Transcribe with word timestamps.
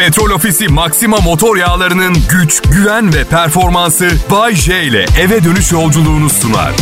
Petrol 0.00 0.30
Ofisi 0.30 0.68
Maxima 0.68 1.16
motor 1.16 1.56
yağlarının 1.56 2.16
güç, 2.30 2.62
güven 2.62 3.14
ve 3.14 3.24
performansı 3.24 4.10
Bay 4.30 4.54
J 4.54 4.82
ile 4.82 5.06
eve 5.20 5.44
dönüş 5.44 5.72
yolculuğunu 5.72 6.30
sunar. 6.30 6.72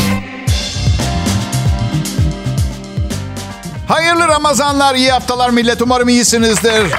Hayırlı 3.88 4.28
Ramazanlar, 4.28 4.94
iyi 4.94 5.10
haftalar 5.10 5.50
millet. 5.50 5.82
Umarım 5.82 6.08
iyisinizdir. 6.08 6.92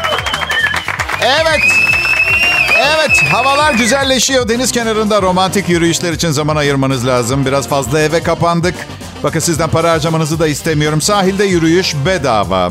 Evet. 1.21 1.61
Evet, 2.77 3.23
havalar 3.31 3.73
güzelleşiyor. 3.73 4.49
Deniz 4.49 4.71
kenarında 4.71 5.21
romantik 5.21 5.69
yürüyüşler 5.69 6.13
için 6.13 6.31
zaman 6.31 6.55
ayırmanız 6.55 7.07
lazım. 7.07 7.45
Biraz 7.45 7.69
fazla 7.69 7.99
eve 7.99 8.23
kapandık. 8.23 8.75
Bakın 9.23 9.39
sizden 9.39 9.69
para 9.69 9.91
harcamanızı 9.91 10.39
da 10.39 10.47
istemiyorum. 10.47 11.01
Sahilde 11.01 11.43
yürüyüş 11.43 11.95
bedava. 12.05 12.69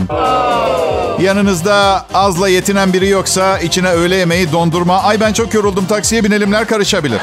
Yanınızda 1.21 2.07
azla 2.15 2.49
yetinen 2.49 2.93
biri 2.93 3.09
yoksa 3.09 3.59
içine 3.59 3.89
öğle 3.91 4.17
yemeği, 4.17 4.53
dondurma. 4.53 5.03
Ay 5.03 5.21
ben 5.21 5.33
çok 5.33 5.55
yoruldum 5.55 5.87
taksiye 5.87 6.25
binelimler 6.25 6.67
karışabilir. 6.67 7.21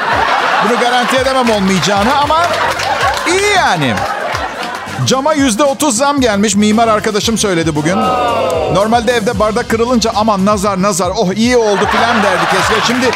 Bunu 0.69 0.80
garanti 0.80 1.16
edemem 1.16 1.49
olmayacağını 1.49 2.16
ama 2.17 2.41
iyi 3.27 3.55
yani. 3.55 3.93
Cama 5.05 5.33
yüzde 5.33 5.63
otuz 5.63 5.97
zam 5.97 6.21
gelmiş. 6.21 6.55
Mimar 6.55 6.88
arkadaşım 6.88 7.38
söyledi 7.38 7.75
bugün. 7.75 7.97
Normalde 8.73 9.11
evde 9.11 9.39
bardak 9.39 9.69
kırılınca 9.69 10.11
aman 10.16 10.45
nazar 10.45 10.81
nazar 10.81 11.11
oh 11.17 11.33
iyi 11.33 11.57
oldu 11.57 11.88
filan 11.91 12.23
derdik 12.23 12.47
eski. 12.59 12.88
Şimdi 12.88 13.11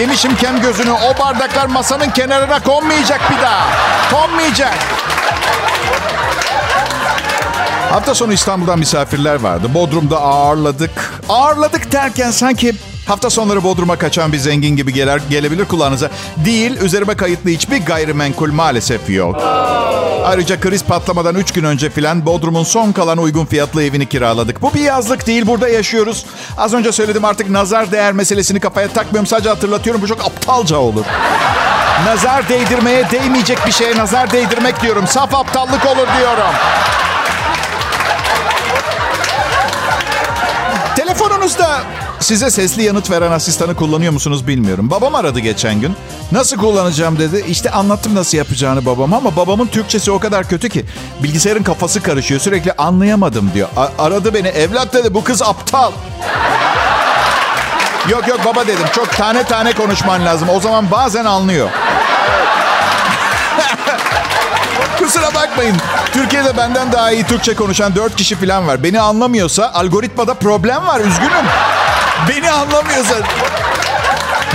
yemişim 0.00 0.36
kem 0.36 0.60
gözünü 0.60 0.90
o 0.92 1.18
bardaklar 1.18 1.66
masanın 1.66 2.10
kenarına 2.10 2.62
konmayacak 2.62 3.20
bir 3.30 3.42
daha. 3.42 3.68
Konmayacak. 4.10 4.74
Hafta 7.92 8.14
sonu 8.14 8.32
İstanbul'dan 8.32 8.78
misafirler 8.78 9.34
vardı. 9.40 9.74
Bodrum'da 9.74 10.20
ağırladık. 10.20 10.90
Ağırladık 11.28 11.92
derken 11.92 12.30
sanki 12.30 12.74
hafta 13.06 13.30
sonları 13.30 13.64
Bodrum'a 13.64 13.96
kaçan 13.96 14.32
bir 14.32 14.38
zengin 14.38 14.76
gibi 14.76 14.92
gelir, 14.92 15.22
gelebilir 15.30 15.64
kulağınıza. 15.64 16.10
Değil, 16.36 16.80
üzerime 16.80 17.14
kayıtlı 17.14 17.50
hiçbir 17.50 17.86
gayrimenkul 17.86 18.52
maalesef 18.52 19.10
yok. 19.10 19.42
Ayrıca 20.24 20.60
kriz 20.60 20.84
patlamadan 20.84 21.34
3 21.34 21.52
gün 21.52 21.64
önce 21.64 21.90
filan 21.90 22.26
Bodrum'un 22.26 22.64
son 22.64 22.92
kalan 22.92 23.18
uygun 23.18 23.46
fiyatlı 23.46 23.82
evini 23.82 24.06
kiraladık. 24.06 24.62
Bu 24.62 24.74
bir 24.74 24.80
yazlık 24.80 25.26
değil, 25.26 25.46
burada 25.46 25.68
yaşıyoruz. 25.68 26.26
Az 26.58 26.74
önce 26.74 26.92
söyledim 26.92 27.24
artık 27.24 27.50
nazar 27.50 27.92
değer 27.92 28.12
meselesini 28.12 28.60
kafaya 28.60 28.88
takmıyorum. 28.88 29.26
Sadece 29.26 29.48
hatırlatıyorum 29.48 30.02
bu 30.02 30.06
çok 30.06 30.24
aptalca 30.24 30.76
olur. 30.76 31.04
Nazar 32.06 32.48
değdirmeye 32.48 33.10
değmeyecek 33.10 33.66
bir 33.66 33.72
şeye 33.72 33.96
nazar 33.96 34.30
değdirmek 34.30 34.82
diyorum. 34.82 35.06
Saf 35.06 35.34
aptallık 35.34 35.86
olur 35.86 36.08
diyorum. 36.18 36.54
Telefonunuzda 41.22 41.80
size 42.20 42.50
sesli 42.50 42.82
yanıt 42.82 43.10
veren 43.10 43.30
asistanı 43.30 43.74
kullanıyor 43.76 44.12
musunuz 44.12 44.46
bilmiyorum. 44.46 44.90
Babam 44.90 45.14
aradı 45.14 45.38
geçen 45.40 45.80
gün. 45.80 45.96
Nasıl 46.32 46.56
kullanacağım 46.56 47.18
dedi. 47.18 47.44
İşte 47.48 47.70
anlattım 47.70 48.14
nasıl 48.14 48.38
yapacağını 48.38 48.86
babama 48.86 49.16
ama 49.16 49.36
babamın 49.36 49.66
Türkçesi 49.66 50.10
o 50.10 50.18
kadar 50.18 50.48
kötü 50.48 50.68
ki 50.68 50.84
bilgisayarın 51.22 51.62
kafası 51.62 52.02
karışıyor. 52.02 52.40
Sürekli 52.40 52.72
anlayamadım 52.72 53.50
diyor. 53.54 53.68
A- 53.76 54.04
aradı 54.04 54.34
beni. 54.34 54.48
Evlat 54.48 54.94
dedi 54.94 55.14
bu 55.14 55.24
kız 55.24 55.42
aptal. 55.42 55.92
yok 58.08 58.28
yok 58.28 58.40
baba 58.44 58.66
dedim. 58.66 58.86
Çok 58.94 59.16
tane 59.16 59.42
tane 59.44 59.72
konuşman 59.72 60.24
lazım. 60.26 60.48
O 60.48 60.60
zaman 60.60 60.90
bazen 60.90 61.24
anlıyor. 61.24 61.68
Kusura 65.02 65.34
bakmayın. 65.34 65.76
Türkiye'de 66.12 66.56
benden 66.56 66.92
daha 66.92 67.10
iyi 67.12 67.24
Türkçe 67.24 67.54
konuşan 67.54 67.94
dört 67.94 68.16
kişi 68.16 68.36
falan 68.36 68.66
var. 68.66 68.82
Beni 68.82 69.00
anlamıyorsa 69.00 69.70
algoritmada 69.74 70.34
problem 70.34 70.86
var. 70.86 71.00
Üzgünüm. 71.00 71.46
Beni 72.28 72.50
anlamıyorsa... 72.50 73.14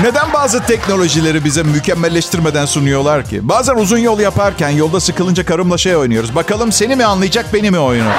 Neden 0.02 0.34
bazı 0.34 0.64
teknolojileri 0.64 1.46
bize 1.46 1.64
mükemmelleştirmeden 1.64 2.66
sunuyorlar 2.66 3.26
ki? 3.26 3.40
Bazen 3.48 3.76
uzun 3.76 3.98
yol 3.98 4.20
yaparken 4.20 4.70
yolda 4.70 5.00
sıkılınca 5.00 5.46
karımla 5.46 5.78
şey 5.78 5.96
oynuyoruz. 5.96 6.36
Bakalım 6.36 6.72
seni 6.72 6.96
mi 6.96 7.06
anlayacak 7.06 7.54
beni 7.54 7.72
mi 7.72 7.80
oyunu? 7.80 8.10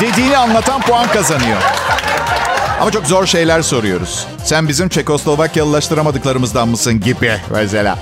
Dediğini 0.00 0.36
anlatan 0.36 0.80
puan 0.80 1.08
kazanıyor. 1.08 1.58
Ama 2.80 2.90
çok 2.90 3.06
zor 3.06 3.26
şeyler 3.26 3.62
soruyoruz. 3.62 4.26
Sen 4.44 4.68
bizim 4.68 4.88
Çekoslovakyalılaştıramadıklarımızdan 4.88 6.68
mısın 6.68 7.00
gibi 7.00 7.40
mesela. 7.50 7.98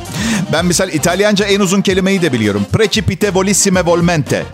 Ben 0.53 0.67
misal 0.67 0.89
İtalyanca 0.89 1.45
en 1.45 1.61
uzun 1.61 1.83
kelimeyi 1.83 2.23
de 2.23 2.33
biliyorum. 2.33 2.67
Precipite 2.73 3.35
volissime 3.35 3.87
volmente. 3.87 4.45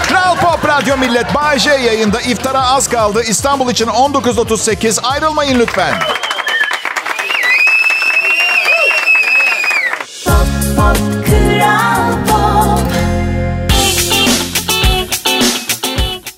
Kral 0.08 0.36
Pop 0.36 0.64
Radyo 0.64 0.96
Millet 0.96 1.34
Bay 1.34 1.58
J 1.58 1.70
yayında 1.70 2.20
iftara 2.20 2.66
az 2.66 2.88
kaldı. 2.88 3.22
İstanbul 3.22 3.70
için 3.70 3.86
19.38 3.86 5.00
ayrılmayın 5.02 5.58
lütfen. 5.58 5.94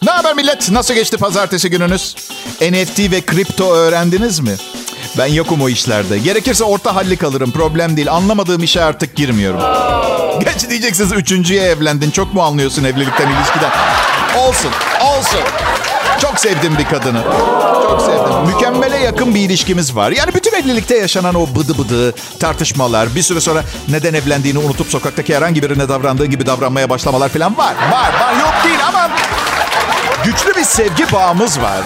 Ne 0.02 0.10
haber 0.10 0.34
millet? 0.34 0.70
Nasıl 0.70 0.94
geçti 0.94 1.16
pazartesi 1.16 1.70
gününüz? 1.70 2.16
NFT 2.60 2.98
ve 2.98 3.20
kripto 3.20 3.74
öğrendiniz 3.74 4.40
mi? 4.40 4.56
Ben 5.18 5.26
yokum 5.26 5.62
o 5.62 5.68
işlerde. 5.68 6.18
Gerekirse 6.18 6.64
orta 6.64 6.94
halli 6.94 7.16
kalırım. 7.16 7.50
Problem 7.52 7.96
değil. 7.96 8.12
Anlamadığım 8.12 8.62
işe 8.62 8.82
artık 8.84 9.16
girmiyorum. 9.16 9.60
Geç 10.40 10.70
diyeceksiniz 10.70 11.12
üçüncüye 11.12 11.62
evlendin. 11.62 12.10
Çok 12.10 12.34
mu 12.34 12.42
anlıyorsun 12.42 12.84
evlilikten, 12.84 13.28
ilişkiden? 13.30 13.70
Olsun, 14.38 14.70
olsun. 15.04 15.40
Çok 16.20 16.38
sevdim 16.40 16.78
bir 16.78 16.84
kadını. 16.84 17.22
Çok 17.82 18.00
sevdim. 18.02 18.54
Mükemmele 18.54 18.96
yakın 18.98 19.34
bir 19.34 19.40
ilişkimiz 19.40 19.96
var. 19.96 20.10
Yani 20.10 20.34
bütün 20.34 20.52
evlilikte 20.52 20.96
yaşanan 20.98 21.34
o 21.34 21.46
bıdı 21.56 21.78
bıdı 21.78 22.14
tartışmalar, 22.40 23.14
bir 23.14 23.22
süre 23.22 23.40
sonra 23.40 23.64
neden 23.88 24.14
evlendiğini 24.14 24.58
unutup 24.58 24.90
sokaktaki 24.90 25.36
herhangi 25.36 25.62
birine 25.62 25.88
davrandığı 25.88 26.26
gibi 26.26 26.46
davranmaya 26.46 26.90
başlamalar 26.90 27.28
falan 27.28 27.56
var. 27.56 27.74
Var, 27.90 28.20
var. 28.20 28.32
Yok 28.40 28.54
değil 28.64 28.78
ama 28.88 29.10
güçlü 30.24 30.56
bir 30.56 30.64
sevgi 30.64 31.12
bağımız 31.12 31.60
var. 31.60 31.80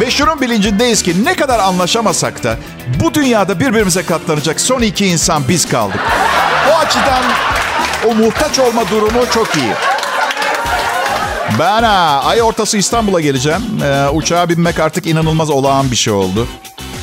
Ve 0.00 0.10
şunun 0.10 0.40
bilincindeyiz 0.40 1.02
ki 1.02 1.24
ne 1.24 1.34
kadar 1.34 1.58
anlaşamasak 1.58 2.44
da 2.44 2.56
bu 3.00 3.14
dünyada 3.14 3.60
birbirimize 3.60 4.02
katlanacak 4.02 4.60
son 4.60 4.82
iki 4.82 5.06
insan 5.06 5.48
biz 5.48 5.68
kaldık. 5.68 6.00
O 6.70 6.78
açıdan 6.78 7.22
o 8.08 8.14
muhtaç 8.14 8.58
olma 8.58 8.88
durumu 8.90 9.26
çok 9.34 9.56
iyi. 9.56 9.72
Ben 11.58 11.82
ha, 11.82 12.22
ay 12.24 12.42
ortası 12.42 12.78
İstanbul'a 12.78 13.20
geleceğim. 13.20 13.62
Ee, 13.84 14.08
uçağa 14.08 14.48
binmek 14.48 14.78
artık 14.78 15.06
inanılmaz 15.06 15.50
olağan 15.50 15.90
bir 15.90 15.96
şey 15.96 16.12
oldu. 16.12 16.48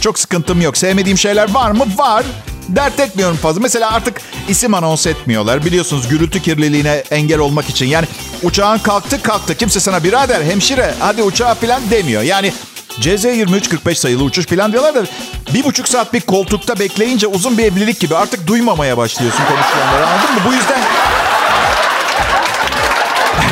Çok 0.02 0.20
sıkıntım 0.20 0.62
yok. 0.62 0.78
Sevmediğim 0.78 1.18
şeyler 1.18 1.54
var 1.54 1.72
mı? 1.72 1.86
Var. 1.98 2.26
Dert 2.68 3.00
etmiyorum 3.00 3.38
fazla. 3.38 3.62
Mesela 3.62 3.92
artık 3.92 4.22
isim 4.50 4.74
anons 4.74 5.08
etmiyorlar. 5.08 5.66
Biliyorsunuz 5.66 6.08
gürültü 6.08 6.42
kirliliğine 6.42 7.04
engel 7.12 7.40
olmak 7.40 7.70
için. 7.70 7.86
Yani 7.86 8.06
uçağın 8.44 8.78
kalktı 8.78 9.22
kalktı. 9.22 9.56
Kimse 9.58 9.80
sana 9.80 10.04
birader, 10.04 10.42
hemşire, 10.44 10.94
hadi 11.00 11.24
uçağa 11.24 11.56
falan 11.56 11.82
demiyor. 11.92 12.22
Yani 12.22 12.54
CZ2345 13.02 13.96
sayılı 13.96 14.24
uçuş 14.24 14.46
falan 14.46 14.72
diyorlar 14.72 14.96
da 14.96 15.04
bir 15.54 15.64
buçuk 15.64 15.88
saat 15.88 16.14
bir 16.14 16.22
koltukta 16.22 16.80
bekleyince 16.80 17.28
uzun 17.28 17.58
bir 17.58 17.64
evlilik 17.64 18.00
gibi 18.00 18.16
artık 18.16 18.48
duymamaya 18.48 18.98
başlıyorsun 18.98 19.44
konuşulanları 19.46 20.08
anladın 20.08 20.36
mı? 20.36 20.42
Bu 20.48 20.54
yüzden 20.54 20.80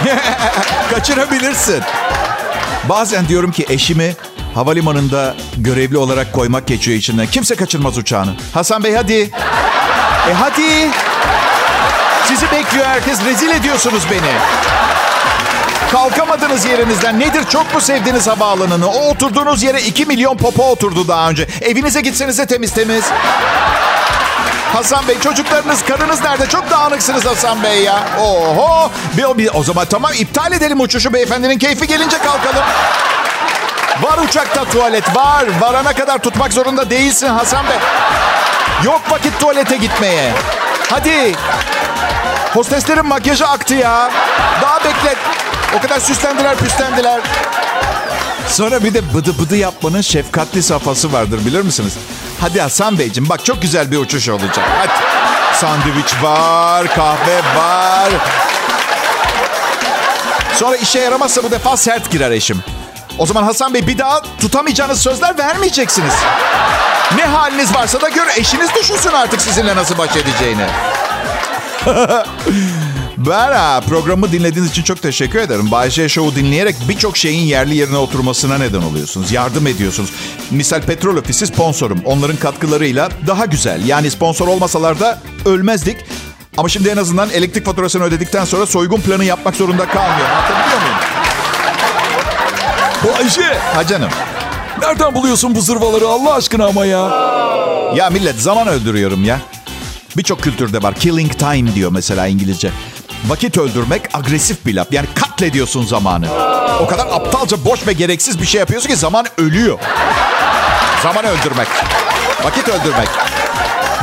kaçırabilirsin. 0.90 1.84
Bazen 2.90 3.28
diyorum 3.28 3.52
ki 3.52 3.66
eşimi 3.70 4.16
havalimanında 4.56 5.36
görevli 5.58 5.98
olarak 5.98 6.34
koymak 6.34 6.68
geçiyor 6.68 6.98
içinden. 6.98 7.28
Kimse 7.28 7.56
kaçırmaz 7.56 7.98
uçağını. 7.98 8.32
Hasan 8.54 8.84
Bey 8.84 8.96
hadi. 8.96 9.32
E 10.30 10.34
hadi. 10.34 10.90
Sizi 12.28 12.52
bekliyor 12.52 12.86
herkes. 12.86 13.26
Rezil 13.26 13.50
ediyorsunuz 13.50 14.04
beni. 14.12 14.32
Kalkamadınız 15.96 16.66
yerinizden. 16.66 17.20
Nedir 17.20 17.44
çok 17.50 17.74
mu 17.74 17.82
sevdiniz 17.82 18.28
havaalanını? 18.28 18.90
O 18.90 19.10
oturduğunuz 19.10 19.64
yere 19.64 19.82
2 19.82 20.06
milyon 20.06 20.38
popo 20.38 20.64
oturdu 20.64 21.08
daha 21.08 21.30
önce. 21.30 21.48
Evinize 21.62 22.02
gitseniz 22.02 22.38
de 22.38 22.46
temiz 22.46 22.74
temiz. 22.74 23.06
Hasan 24.74 25.08
Bey 25.08 25.20
çocuklarınız, 25.20 25.84
karınız 25.86 26.22
nerede? 26.22 26.50
Çok 26.50 26.72
dağınıksınız 26.72 27.26
Hasan 27.26 27.64
Bey 27.64 27.84
ya. 27.84 28.04
Oho. 28.20 28.92
Bir, 29.18 29.38
bir, 29.38 29.50
o 29.54 29.64
zaman 29.64 29.86
tamam 29.86 30.12
iptal 30.20 30.52
edelim 30.52 30.80
uçuşu 30.80 31.14
beyefendinin 31.14 31.58
keyfi 31.58 31.88
gelince 31.88 32.18
kalkalım. 32.18 32.64
Var 34.02 34.18
uçakta 34.18 34.66
tuvalet 34.66 35.16
var. 35.16 35.46
Varana 35.60 35.94
kadar 35.94 36.18
tutmak 36.18 36.54
zorunda 36.54 36.90
değilsin 36.90 37.28
Hasan 37.28 37.66
Bey. 37.68 37.78
Yok 38.84 39.02
vakit 39.10 39.40
tuvalete 39.40 39.78
gitmeye. 39.78 40.34
Hadi. 40.92 41.36
Hosteslerin 42.54 43.06
makyajı 43.06 43.48
aktı 43.48 43.74
ya. 43.74 44.12
Daha 44.62 44.80
beklet. 44.80 45.35
O 45.74 45.82
kadar 45.82 46.00
süslendiler 46.00 46.58
püslendiler. 46.58 47.22
Sonra 48.48 48.84
bir 48.84 48.94
de 48.94 49.14
bıdı 49.14 49.40
bıdı 49.40 49.56
yapmanın 49.56 50.02
şefkatli 50.02 50.64
safhası 50.64 51.14
vardır 51.14 51.46
bilir 51.46 51.62
misiniz? 51.62 51.94
Hadi 52.42 52.62
Hasan 52.62 53.00
Beyciğim 53.00 53.30
bak 53.30 53.46
çok 53.46 53.62
güzel 53.62 53.92
bir 53.92 53.98
uçuş 53.98 54.30
olacak. 54.30 54.66
Hadi. 54.78 54.92
Sandviç 55.56 56.14
var, 56.24 56.88
kahve 56.96 57.38
var. 57.58 58.10
Sonra 60.54 60.76
işe 60.76 61.00
yaramazsa 61.00 61.44
bu 61.44 61.52
defa 61.52 61.78
sert 61.78 62.12
girer 62.12 62.32
eşim. 62.32 62.64
O 63.18 63.26
zaman 63.26 63.44
Hasan 63.44 63.74
Bey 63.74 63.88
bir 63.88 63.98
daha 63.98 64.22
tutamayacağınız 64.42 65.02
sözler 65.02 65.38
vermeyeceksiniz. 65.38 66.14
Ne 67.16 67.26
haliniz 67.26 67.76
varsa 67.76 68.02
da 68.02 68.10
gör 68.10 68.28
eşiniz 68.38 68.70
düşünsün 68.76 69.10
artık 69.12 69.42
sizinle 69.42 69.76
nasıl 69.76 69.98
baş 69.98 70.10
edeceğini. 70.16 70.66
ben 73.28 73.52
ha, 73.52 73.82
programı 73.88 74.32
dinlediğiniz 74.32 74.72
için 74.72 74.84
çok 74.84 75.02
teşekkür 75.02 75.40
ederim. 75.40 75.72
Bay 75.72 75.90
J 75.90 76.10
Show'u 76.10 76.36
dinleyerek 76.36 76.76
birçok 76.90 77.18
şeyin 77.18 77.42
yerli 77.46 77.76
yerine 77.76 77.98
oturmasına 77.98 78.58
neden 78.58 78.82
oluyorsunuz. 78.82 79.32
Yardım 79.32 79.68
ediyorsunuz. 79.68 80.10
Misal 80.52 80.82
Petrol 80.82 81.18
Ofisi 81.18 81.48
sponsorum. 81.48 82.02
Onların 82.06 82.38
katkılarıyla 82.38 83.10
daha 83.28 83.46
güzel. 83.46 83.86
Yani 83.88 84.12
sponsor 84.12 84.48
olmasalar 84.48 85.00
da 85.00 85.20
ölmezdik. 85.46 85.98
Ama 86.58 86.70
şimdi 86.70 86.90
en 86.90 86.98
azından 86.98 87.30
elektrik 87.30 87.66
faturasını 87.66 88.04
ödedikten 88.04 88.46
sonra 88.46 88.66
soygun 88.66 89.02
planı 89.02 89.26
yapmak 89.26 89.56
zorunda 89.56 89.86
kalmıyor. 89.88 90.30
Anlatabiliyor 90.30 90.82
muyum? 90.82 90.96
Bayşe 93.20 93.58
Ha 93.74 93.88
canım. 93.88 94.10
nereden 94.82 95.16
buluyorsun 95.16 95.56
bu 95.56 95.62
zırvaları 95.62 96.08
Allah 96.08 96.34
aşkına 96.34 96.66
ama 96.66 96.86
ya? 96.86 97.10
Ya 97.96 98.10
millet 98.10 98.36
zaman 98.42 98.68
öldürüyorum 98.68 99.24
ya. 99.24 99.40
Birçok 100.18 100.42
kültürde 100.42 100.84
var. 100.84 100.96
Killing 100.96 101.40
time 101.40 101.76
diyor 101.76 101.92
mesela 101.92 102.28
İngilizce. 102.28 102.72
Vakit 103.28 103.58
öldürmek 103.58 104.02
agresif 104.14 104.66
bir 104.66 104.76
laf. 104.76 104.88
Yani 104.92 105.08
katlediyorsun 105.16 105.86
zamanı. 105.86 106.28
O 106.82 106.88
kadar 106.88 107.08
aptalca, 107.08 107.66
boş 107.66 107.88
ve 107.88 107.94
gereksiz 107.94 108.42
bir 108.42 108.46
şey 108.46 108.60
yapıyorsun 108.60 108.90
ki 108.90 108.96
zaman 108.96 109.26
ölüyor. 109.38 109.80
Zaman 111.04 111.26
öldürmek. 111.26 111.68
Vakit 112.44 112.68
öldürmek. 112.68 113.08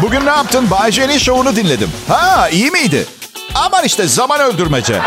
Bugün 0.03 0.27
ne 0.27 0.31
yaptın? 0.31 0.71
Bay 0.71 0.93
J'nin 0.93 1.19
şovunu 1.19 1.57
dinledim. 1.57 1.91
Ha 2.09 2.49
iyi 2.49 2.71
miydi? 2.71 3.07
Aman 3.55 3.85
işte 3.85 4.09
zaman 4.09 4.41
öldürmece. 4.41 5.01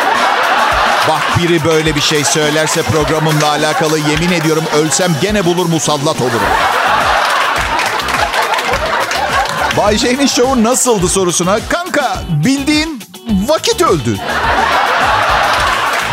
Bak 1.09 1.21
biri 1.37 1.65
böyle 1.65 1.95
bir 1.95 2.01
şey 2.01 2.23
söylerse 2.23 2.81
programımla 2.81 3.49
alakalı 3.49 3.99
yemin 3.99 4.31
ediyorum 4.31 4.63
ölsem 4.75 5.15
gene 5.21 5.45
bulur 5.45 5.65
musallat 5.65 6.21
olurum. 6.21 6.41
Bay 9.77 9.97
J'nin 9.97 10.27
şovu 10.27 10.63
nasıldı 10.63 11.07
sorusuna 11.07 11.59
kanka 11.69 12.21
bildiğin 12.29 12.94
vakit 13.25 13.81
öldü. 13.81 14.17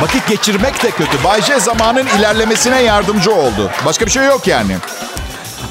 Vakit 0.00 0.28
geçirmek 0.28 0.82
de 0.82 0.90
kötü. 0.90 1.24
Bay 1.24 1.40
zamanın 1.58 2.06
ilerlemesine 2.06 2.82
yardımcı 2.82 3.32
oldu. 3.34 3.70
Başka 3.86 4.06
bir 4.06 4.10
şey 4.10 4.24
yok 4.24 4.46
yani. 4.46 4.76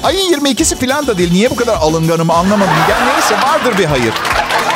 Ayın 0.02 0.32
22'si 0.32 0.86
falan 0.86 1.06
da 1.06 1.18
değil. 1.18 1.32
Niye 1.32 1.50
bu 1.50 1.56
kadar 1.56 1.74
alınganım 1.76 2.30
anlamadım. 2.30 2.74
Ya 2.90 2.96
neyse 3.12 3.34
vardır 3.46 3.78
bir 3.78 3.84
hayır. 3.84 4.14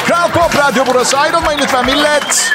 Kral 0.07 0.29
Pop 0.31 0.57
Radyo 0.57 0.85
burası. 0.87 1.19
Ayrılmayın 1.19 1.59
lütfen 1.59 1.87
millet. 1.87 2.53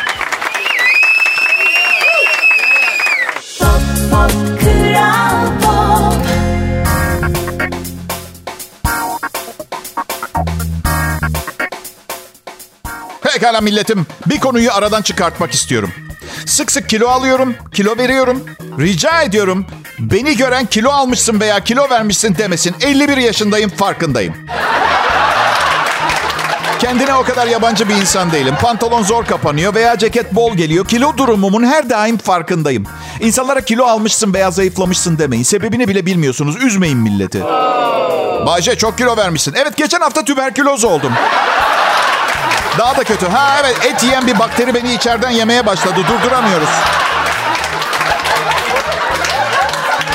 Pekala 13.42 13.62
milletim. 13.62 14.06
Bir 14.28 14.40
konuyu 14.40 14.74
aradan 14.74 15.02
çıkartmak 15.02 15.52
istiyorum. 15.52 15.92
Sık 16.46 16.72
sık 16.72 16.90
kilo 16.90 17.08
alıyorum, 17.08 17.56
kilo 17.74 17.98
veriyorum. 17.98 18.44
Rica 18.80 19.22
ediyorum. 19.22 19.66
Beni 20.00 20.38
gören 20.38 20.66
kilo 20.66 20.90
almışsın 20.90 21.40
veya 21.40 21.60
kilo 21.60 21.90
vermişsin 21.90 22.38
demesin. 22.38 22.76
51 22.82 23.18
yaşındayım, 23.18 23.70
farkındayım. 23.70 24.34
Kendine 26.80 27.14
o 27.16 27.24
kadar 27.24 27.48
yabancı 27.48 27.90
bir 27.90 27.96
insan 27.96 28.32
değilim. 28.32 28.56
Pantolon 28.62 29.04
zor 29.04 29.26
kapanıyor 29.26 29.76
veya 29.76 29.98
ceket 29.98 30.36
bol 30.36 30.54
geliyor. 30.54 30.88
Kilo 30.88 31.18
durumumun 31.18 31.64
her 31.64 31.90
daim 31.90 32.18
farkındayım. 32.18 32.86
İnsanlara 33.20 33.62
kilo 33.62 33.86
almışsın 33.86 34.34
veya 34.34 34.52
zayıflamışsın 34.52 35.20
demeyin. 35.20 35.44
Sebebini 35.44 35.88
bile 35.88 36.06
bilmiyorsunuz. 36.06 36.64
Üzmeyin 36.64 36.98
milleti. 36.98 37.44
Bayce 38.46 38.78
çok 38.78 38.98
kilo 38.98 39.18
vermişsin. 39.18 39.54
Evet 39.58 39.78
geçen 39.78 40.00
hafta 40.02 40.26
tüberküloz 40.26 40.84
oldum. 40.84 41.14
Daha 42.78 42.98
da 42.98 43.04
kötü. 43.04 43.28
Ha 43.28 43.58
evet 43.62 43.86
et 43.86 44.04
yiyen 44.04 44.28
bir 44.28 44.40
bakteri 44.40 44.74
beni 44.74 44.94
içeriden 44.94 45.30
yemeye 45.30 45.66
başladı. 45.66 46.00
Durduramıyoruz. 46.10 46.70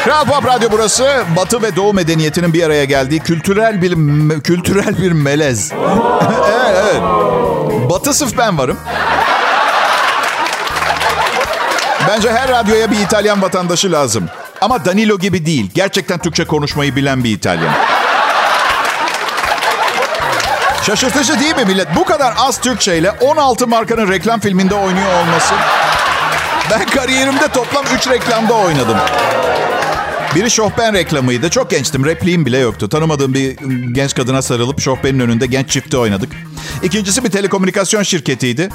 Kral 0.05 0.25
Pop 0.25 0.47
Radyo 0.47 0.69
burası. 0.73 1.25
Batı 1.37 1.63
ve 1.63 1.77
Doğu 1.77 1.95
medeniyetinin 1.95 2.53
bir 2.53 2.63
araya 2.63 2.85
geldiği 2.85 3.21
kültürel 3.21 3.83
bir 3.83 3.95
kültürel 4.41 4.99
bir 5.03 5.13
melez. 5.13 5.73
evet 6.57 6.85
evet. 6.85 7.03
Batı 7.91 8.15
sırf 8.15 8.39
ben 8.39 8.59
varım. 8.59 8.77
Bence 12.09 12.33
her 12.33 12.49
radyoya 12.49 12.91
bir 12.91 12.99
İtalyan 12.99 13.43
vatandaşı 13.43 13.93
lazım. 13.93 14.29
Ama 14.61 14.85
Danilo 14.85 15.19
gibi 15.19 15.47
değil. 15.47 15.71
Gerçekten 15.75 16.19
Türkçe 16.19 16.45
konuşmayı 16.45 16.97
bilen 16.97 17.25
bir 17.25 17.31
İtalyan. 17.31 17.73
Şaşırtıcı 20.87 21.41
değil 21.41 21.57
mi 21.57 21.65
millet? 21.65 21.89
Bu 21.97 22.05
kadar 22.05 22.35
az 22.39 22.61
Türkçe 22.61 22.99
ile 22.99 23.11
16 23.11 23.67
markanın 23.67 24.09
reklam 24.09 24.41
filminde 24.41 24.75
oynuyor 24.75 25.23
olması. 25.23 25.55
Ben 26.71 26.87
kariyerimde 26.87 27.49
toplam 27.49 27.85
3 27.97 28.09
reklamda 28.09 28.55
oynadım. 28.55 28.97
Biri 30.35 30.51
Şohben 30.51 30.95
reklamıydı. 30.95 31.51
Çok 31.51 31.71
gençtim. 31.71 32.05
Repliğim 32.05 32.47
bile 32.47 32.59
yoktu. 32.59 32.89
Tanımadığım 32.89 33.35
bir 33.35 33.57
genç 33.93 34.15
kadına 34.15 34.43
sarılıp 34.43 34.81
Şohben'in 34.81 35.21
önünde 35.21 35.47
genç 35.47 35.71
çifti 35.71 35.97
oynadık. 35.99 36.33
İkincisi 36.83 37.25
bir 37.25 37.31
telekomünikasyon 37.31 38.03
şirketiydi. 38.03 38.69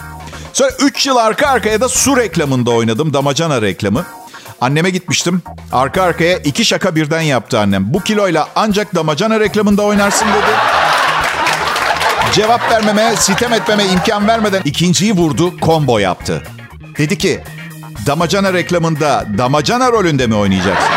Sonra 0.54 0.70
3 0.80 1.08
yıl 1.08 1.16
arka 1.16 1.48
arkaya 1.48 1.82
da 1.82 1.90
su 1.90 2.18
reklamında 2.18 2.72
oynadım. 2.72 3.14
Damacana 3.14 3.62
reklamı. 3.62 4.06
Anneme 4.62 4.90
gitmiştim. 4.90 5.42
Arka 5.72 6.02
arkaya 6.02 6.38
iki 6.38 6.66
şaka 6.66 6.96
birden 6.96 7.22
yaptı 7.22 7.60
annem. 7.60 7.94
Bu 7.94 8.00
kiloyla 8.00 8.48
ancak 8.56 8.96
damacana 8.96 9.40
reklamında 9.40 9.82
oynarsın 9.82 10.28
dedi. 10.28 10.82
Cevap 12.34 12.72
vermeme, 12.72 13.16
sitem 13.16 13.54
etmeme 13.54 13.86
imkan 13.86 14.28
vermeden 14.28 14.62
ikinciyi 14.66 15.14
vurdu, 15.14 15.54
combo 15.62 16.00
yaptı. 16.00 16.44
Dedi 16.98 17.18
ki, 17.18 17.40
damacana 18.06 18.54
reklamında 18.54 19.26
damacana 19.38 19.92
rolünde 19.92 20.28
mi 20.28 20.36
oynayacaksın? 20.36 20.90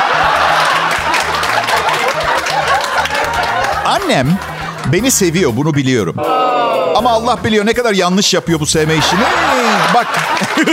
Annem 3.84 4.38
beni 4.92 5.10
seviyor, 5.10 5.52
bunu 5.56 5.74
biliyorum. 5.74 6.16
Ama 6.96 7.10
Allah 7.10 7.44
biliyor 7.44 7.66
ne 7.66 7.72
kadar 7.72 7.92
yanlış 7.92 8.34
yapıyor 8.34 8.60
bu 8.60 8.66
sevme 8.66 8.94
işini. 8.96 9.20
Bak, 9.94 10.06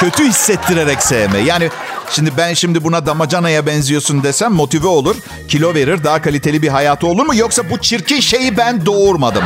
kötü 0.00 0.24
hissettirerek 0.24 1.02
sevme. 1.02 1.38
Yani 1.38 1.70
şimdi 2.10 2.30
ben 2.36 2.54
şimdi 2.54 2.84
buna 2.84 3.06
damacanaya 3.06 3.66
benziyorsun 3.66 4.22
desem 4.22 4.52
motive 4.52 4.86
olur. 4.86 5.16
Kilo 5.48 5.74
verir, 5.74 6.04
daha 6.04 6.22
kaliteli 6.22 6.62
bir 6.62 6.68
hayatı 6.68 7.06
olur 7.06 7.26
mu? 7.26 7.34
Yoksa 7.34 7.70
bu 7.70 7.78
çirkin 7.78 8.20
şeyi 8.20 8.56
ben 8.56 8.86
doğurmadım. 8.86 9.44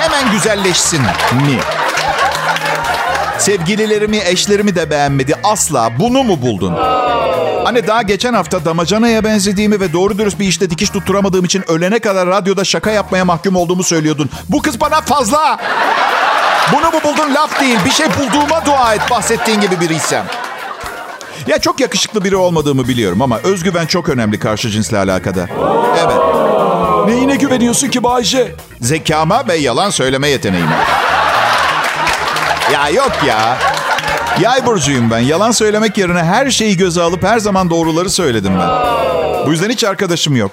Hemen 0.00 0.32
güzelleşsin 0.32 1.00
mi? 1.00 1.60
Sevgililerimi, 3.38 4.18
eşlerimi 4.18 4.74
de 4.74 4.90
beğenmedi. 4.90 5.34
Asla. 5.44 5.90
Bunu 5.98 6.22
mu 6.22 6.42
buldun? 6.42 6.74
Hani 7.64 7.86
daha 7.86 8.02
geçen 8.02 8.34
hafta 8.34 8.64
damacanaya 8.64 9.24
benzediğimi 9.24 9.80
ve 9.80 9.92
doğru 9.92 10.18
dürüst 10.18 10.38
bir 10.38 10.46
işte 10.46 10.70
dikiş 10.70 10.90
tutturamadığım 10.90 11.44
için 11.44 11.70
ölene 11.70 11.98
kadar 11.98 12.28
radyoda 12.28 12.64
şaka 12.64 12.90
yapmaya 12.90 13.24
mahkum 13.24 13.56
olduğumu 13.56 13.82
söylüyordun. 13.82 14.30
Bu 14.48 14.62
kız 14.62 14.80
bana 14.80 15.00
fazla. 15.00 15.58
Bunu 16.72 16.90
mu 16.90 17.00
buldun 17.04 17.34
laf 17.34 17.60
değil. 17.60 17.78
Bir 17.84 17.90
şey 17.90 18.06
bulduğuma 18.06 18.66
dua 18.66 18.94
et 18.94 19.00
bahsettiğin 19.10 19.60
gibi 19.60 19.80
biriysem. 19.80 20.24
Ya 21.46 21.58
çok 21.58 21.80
yakışıklı 21.80 22.24
biri 22.24 22.36
olmadığımı 22.36 22.88
biliyorum 22.88 23.22
ama 23.22 23.38
özgüven 23.38 23.86
çok 23.86 24.08
önemli 24.08 24.38
karşı 24.38 24.70
cinsle 24.70 24.98
alakada. 24.98 25.48
Evet. 26.04 26.18
Neyine 27.06 27.36
güveniyorsun 27.36 27.88
ki 27.88 28.02
Bayşe? 28.02 28.54
Zekama 28.80 29.48
ve 29.48 29.54
yalan 29.56 29.90
söyleme 29.90 30.28
yeteneğime. 30.28 30.76
Ya 32.72 32.88
yok 32.88 33.12
ya. 33.26 33.58
Yay 34.40 34.66
burcuyum 34.66 35.10
ben. 35.10 35.18
Yalan 35.18 35.50
söylemek 35.50 35.98
yerine 35.98 36.22
her 36.22 36.50
şeyi 36.50 36.76
göze 36.76 37.02
alıp 37.02 37.22
her 37.22 37.38
zaman 37.38 37.70
doğruları 37.70 38.10
söyledim 38.10 38.52
ben. 38.60 38.68
Bu 39.46 39.50
yüzden 39.50 39.70
hiç 39.70 39.84
arkadaşım 39.84 40.36
yok. 40.36 40.50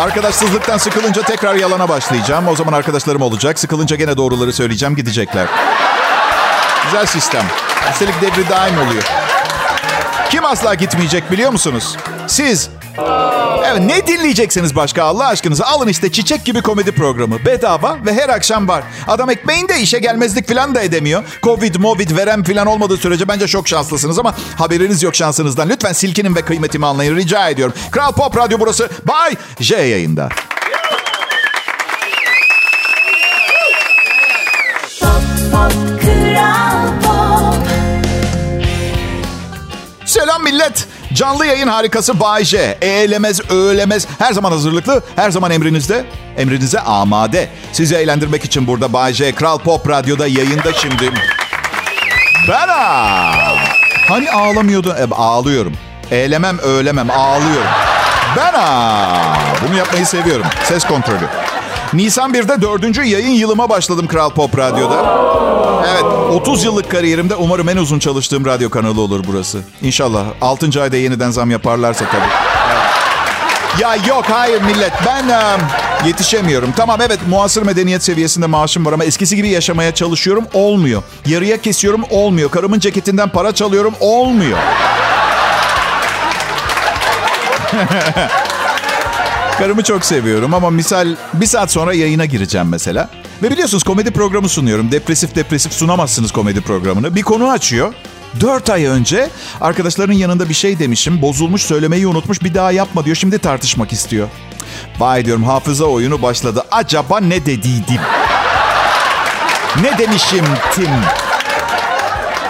Arkadaşsızlıktan 0.00 0.78
sıkılınca 0.78 1.22
tekrar 1.22 1.54
yalana 1.54 1.88
başlayacağım. 1.88 2.48
O 2.48 2.56
zaman 2.56 2.72
arkadaşlarım 2.72 3.22
olacak. 3.22 3.58
Sıkılınca 3.58 3.96
gene 3.96 4.16
doğruları 4.16 4.52
söyleyeceğim, 4.52 4.96
gidecekler. 4.96 5.46
Güzel 6.84 7.06
sistem. 7.06 7.42
Üstelik 7.92 8.14
devri 8.22 8.48
daim 8.48 8.78
oluyor. 8.78 9.02
Kim 10.30 10.44
asla 10.44 10.74
gitmeyecek 10.74 11.30
biliyor 11.30 11.50
musunuz? 11.50 11.96
Siz. 12.26 12.70
Evet 13.66 13.80
ne 13.80 14.06
dinleyeceksiniz 14.06 14.76
başka 14.76 15.04
Allah 15.04 15.26
aşkınıza? 15.26 15.64
Alın 15.64 15.88
işte 15.88 16.12
çiçek 16.12 16.44
gibi 16.44 16.62
komedi 16.62 16.92
programı. 16.92 17.44
Bedava 17.44 17.98
ve 18.06 18.14
her 18.14 18.28
akşam 18.28 18.68
var. 18.68 18.84
Adam 19.08 19.30
ekmeğinde 19.30 19.80
işe 19.80 19.98
gelmezlik 19.98 20.48
falan 20.48 20.74
da 20.74 20.80
edemiyor. 20.80 21.24
Covid, 21.42 21.74
movid, 21.74 22.16
verem 22.16 22.44
falan 22.44 22.66
olmadığı 22.66 22.96
sürece 22.96 23.28
bence 23.28 23.46
çok 23.46 23.68
şanslısınız 23.68 24.18
ama 24.18 24.34
haberiniz 24.58 25.02
yok 25.02 25.16
şansınızdan. 25.16 25.68
Lütfen 25.68 25.92
silkinin 25.92 26.34
ve 26.34 26.42
kıymetimi 26.42 26.86
anlayın 26.86 27.16
rica 27.16 27.48
ediyorum. 27.48 27.74
Kral 27.90 28.12
Pop 28.12 28.36
Radyo 28.36 28.60
burası. 28.60 28.90
Bay 29.08 29.34
J 29.60 29.76
yayında. 29.76 30.28
Pop 35.52 35.72
Kral 36.00 36.75
Selam 40.06 40.42
millet. 40.42 40.86
Canlı 41.12 41.46
yayın 41.46 41.68
harikası 41.68 42.20
Bay 42.20 42.44
J. 42.44 42.78
Eğlemez, 42.80 43.50
öğlemez. 43.50 44.06
Her 44.18 44.32
zaman 44.32 44.50
hazırlıklı, 44.52 45.02
her 45.16 45.30
zaman 45.30 45.50
emrinizde. 45.50 46.04
Emrinize 46.38 46.80
amade. 46.80 47.48
Sizi 47.72 47.94
eğlendirmek 47.94 48.44
için 48.44 48.66
burada 48.66 48.92
Bay 48.92 49.12
J. 49.12 49.32
Kral 49.32 49.58
Pop 49.58 49.88
Radyo'da 49.88 50.26
yayında 50.26 50.72
şimdi. 50.72 51.12
Ben. 52.48 52.68
Hani 54.08 54.30
ağlamıyordun? 54.30 54.90
E, 54.90 55.14
ağlıyorum. 55.14 55.72
Eğlemem, 56.10 56.58
öğlemem, 56.58 57.10
ağlıyorum. 57.10 57.70
Ben. 58.36 58.54
Bunu 59.68 59.76
yapmayı 59.78 60.06
seviyorum. 60.06 60.46
Ses 60.64 60.84
kontrolü. 60.84 61.28
Nisan 61.92 62.34
1'de 62.34 62.62
dördüncü 62.62 63.02
yayın 63.02 63.30
yılıma 63.30 63.68
başladım 63.68 64.06
Kral 64.06 64.30
Pop 64.30 64.58
Radyo'da. 64.58 65.35
Evet, 65.88 66.04
30 66.04 66.64
yıllık 66.64 66.90
kariyerimde 66.90 67.34
umarım 67.34 67.68
en 67.68 67.76
uzun 67.76 67.98
çalıştığım 67.98 68.46
radyo 68.46 68.70
kanalı 68.70 69.00
olur 69.00 69.24
burası. 69.28 69.58
İnşallah. 69.82 70.24
6. 70.40 70.82
ayda 70.82 70.96
yeniden 70.96 71.30
zam 71.30 71.50
yaparlarsa 71.50 72.04
tabii. 72.04 72.56
Ya 73.82 73.96
yok, 74.08 74.24
hayır 74.30 74.62
millet. 74.62 74.92
Ben 75.06 75.28
e, 75.28 75.56
yetişemiyorum. 76.06 76.72
Tamam 76.76 77.00
evet, 77.00 77.18
muasır 77.28 77.62
medeniyet 77.62 78.04
seviyesinde 78.04 78.46
maaşım 78.46 78.86
var 78.86 78.92
ama 78.92 79.04
eskisi 79.04 79.36
gibi 79.36 79.48
yaşamaya 79.48 79.94
çalışıyorum. 79.94 80.44
Olmuyor. 80.54 81.02
Yarıya 81.26 81.62
kesiyorum, 81.62 82.04
olmuyor. 82.10 82.50
Karımın 82.50 82.78
ceketinden 82.78 83.28
para 83.28 83.52
çalıyorum, 83.54 83.94
olmuyor. 84.00 84.58
Karımı 89.58 89.82
çok 89.82 90.04
seviyorum 90.04 90.54
ama 90.54 90.70
misal 90.70 91.16
bir 91.32 91.46
saat 91.46 91.70
sonra 91.72 91.94
yayına 91.94 92.24
gireceğim 92.24 92.68
mesela. 92.68 93.08
Ve 93.42 93.50
biliyorsunuz 93.50 93.82
komedi 93.84 94.10
programı 94.10 94.48
sunuyorum. 94.48 94.92
Depresif 94.92 95.34
depresif 95.34 95.72
sunamazsınız 95.72 96.32
komedi 96.32 96.60
programını. 96.60 97.14
Bir 97.14 97.22
konu 97.22 97.50
açıyor. 97.50 97.94
Dört 98.40 98.70
ay 98.70 98.84
önce 98.84 99.30
arkadaşlarının 99.60 100.14
yanında 100.14 100.48
bir 100.48 100.54
şey 100.54 100.78
demişim. 100.78 101.22
Bozulmuş 101.22 101.62
söylemeyi 101.62 102.06
unutmuş 102.06 102.42
bir 102.42 102.54
daha 102.54 102.72
yapma 102.72 103.04
diyor. 103.04 103.16
Şimdi 103.16 103.38
tartışmak 103.38 103.92
istiyor. 103.92 104.28
Vay 104.98 105.24
diyorum 105.24 105.44
hafıza 105.44 105.84
oyunu 105.84 106.22
başladı. 106.22 106.64
Acaba 106.70 107.20
ne 107.20 107.46
dediydim? 107.46 108.00
Ne 109.82 109.98
demişim 109.98 110.44
Tim? 110.74 110.90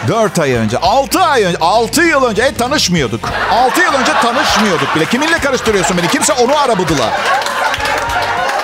Dört 0.08 0.38
ay 0.38 0.52
önce, 0.52 0.78
altı 0.78 1.20
ay 1.20 1.42
önce, 1.44 1.58
altı 1.58 2.02
yıl 2.02 2.24
önce 2.24 2.42
e, 2.42 2.54
tanışmıyorduk. 2.54 3.28
Altı 3.52 3.80
yıl 3.80 3.92
önce 3.92 4.12
tanışmıyorduk 4.22 4.96
bile. 4.96 5.04
Kiminle 5.04 5.38
karıştırıyorsun 5.38 5.96
beni? 5.98 6.08
Kimse 6.08 6.32
onu 6.32 6.58
arabudılar. 6.58 7.10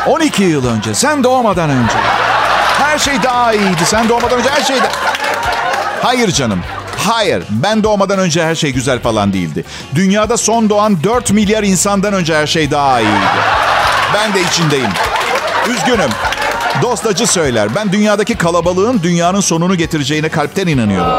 12 0.06 0.42
yıl 0.42 0.66
önce, 0.66 0.94
sen 0.94 1.24
doğmadan 1.24 1.70
önce. 1.70 1.94
Her 2.92 2.98
şey 2.98 3.22
daha 3.22 3.52
iyiydi. 3.52 3.84
Sen 3.84 4.08
doğmadan 4.08 4.38
önce 4.38 4.50
her 4.50 4.62
şey 4.62 4.76
de... 4.76 4.88
Hayır 6.02 6.30
canım. 6.30 6.60
Hayır. 6.98 7.44
Ben 7.50 7.82
doğmadan 7.84 8.18
önce 8.18 8.44
her 8.44 8.54
şey 8.54 8.72
güzel 8.72 9.00
falan 9.00 9.32
değildi. 9.32 9.64
Dünyada 9.94 10.36
son 10.36 10.70
doğan 10.70 11.04
4 11.04 11.30
milyar 11.30 11.62
insandan 11.62 12.12
önce 12.12 12.34
her 12.34 12.46
şey 12.46 12.70
daha 12.70 13.00
iyiydi. 13.00 13.26
Ben 14.14 14.34
de 14.34 14.40
içindeyim. 14.42 14.90
Üzgünüm. 15.68 16.10
Dost 16.82 17.06
acı 17.06 17.26
söyler. 17.26 17.74
Ben 17.74 17.92
dünyadaki 17.92 18.34
kalabalığın 18.34 19.00
dünyanın 19.02 19.40
sonunu 19.40 19.76
getireceğine 19.76 20.28
kalpten 20.28 20.66
inanıyorum. 20.66 21.12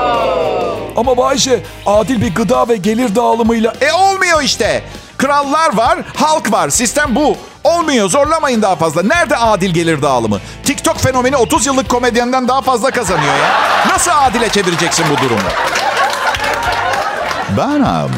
Ama 0.95 1.17
Bayşe 1.17 1.63
adil 1.85 2.21
bir 2.21 2.35
gıda 2.35 2.67
ve 2.67 2.75
gelir 2.77 3.15
dağılımıyla... 3.15 3.73
E 3.81 3.91
olmuyor 3.91 4.41
işte. 4.41 4.83
Krallar 5.23 5.77
var, 5.77 5.99
halk 6.15 6.51
var. 6.51 6.69
Sistem 6.69 7.15
bu. 7.15 7.37
Olmuyor. 7.63 8.09
Zorlamayın 8.09 8.61
daha 8.61 8.75
fazla. 8.75 9.03
Nerede 9.03 9.37
adil 9.37 9.73
gelir 9.73 10.01
dağılımı? 10.01 10.39
TikTok 10.63 10.99
fenomeni 10.99 11.37
30 11.37 11.65
yıllık 11.65 11.89
komedyenden 11.89 12.47
daha 12.47 12.61
fazla 12.61 12.91
kazanıyor 12.91 13.33
ya. 13.33 13.51
Nasıl 13.87 14.11
adile 14.15 14.49
çevireceksin 14.49 15.05
bu 15.11 15.23
durumu? 15.23 15.41
Ben 17.57 17.81
abi. 17.81 18.13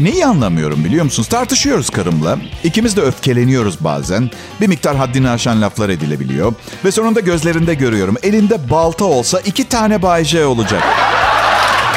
Neyi 0.00 0.26
anlamıyorum 0.26 0.84
biliyor 0.84 1.04
musunuz? 1.04 1.28
Tartışıyoruz 1.28 1.90
karımla. 1.90 2.36
İkimiz 2.64 2.96
de 2.96 3.00
öfkeleniyoruz 3.00 3.84
bazen. 3.84 4.30
Bir 4.60 4.66
miktar 4.68 4.96
haddini 4.96 5.30
aşan 5.30 5.62
laflar 5.62 5.88
edilebiliyor. 5.88 6.52
Ve 6.84 6.92
sonunda 6.92 7.20
gözlerinde 7.20 7.74
görüyorum. 7.74 8.16
Elinde 8.22 8.70
balta 8.70 9.04
olsa 9.04 9.40
iki 9.40 9.68
tane 9.68 10.02
Bay 10.02 10.24
J 10.24 10.46
olacak. 10.46 10.82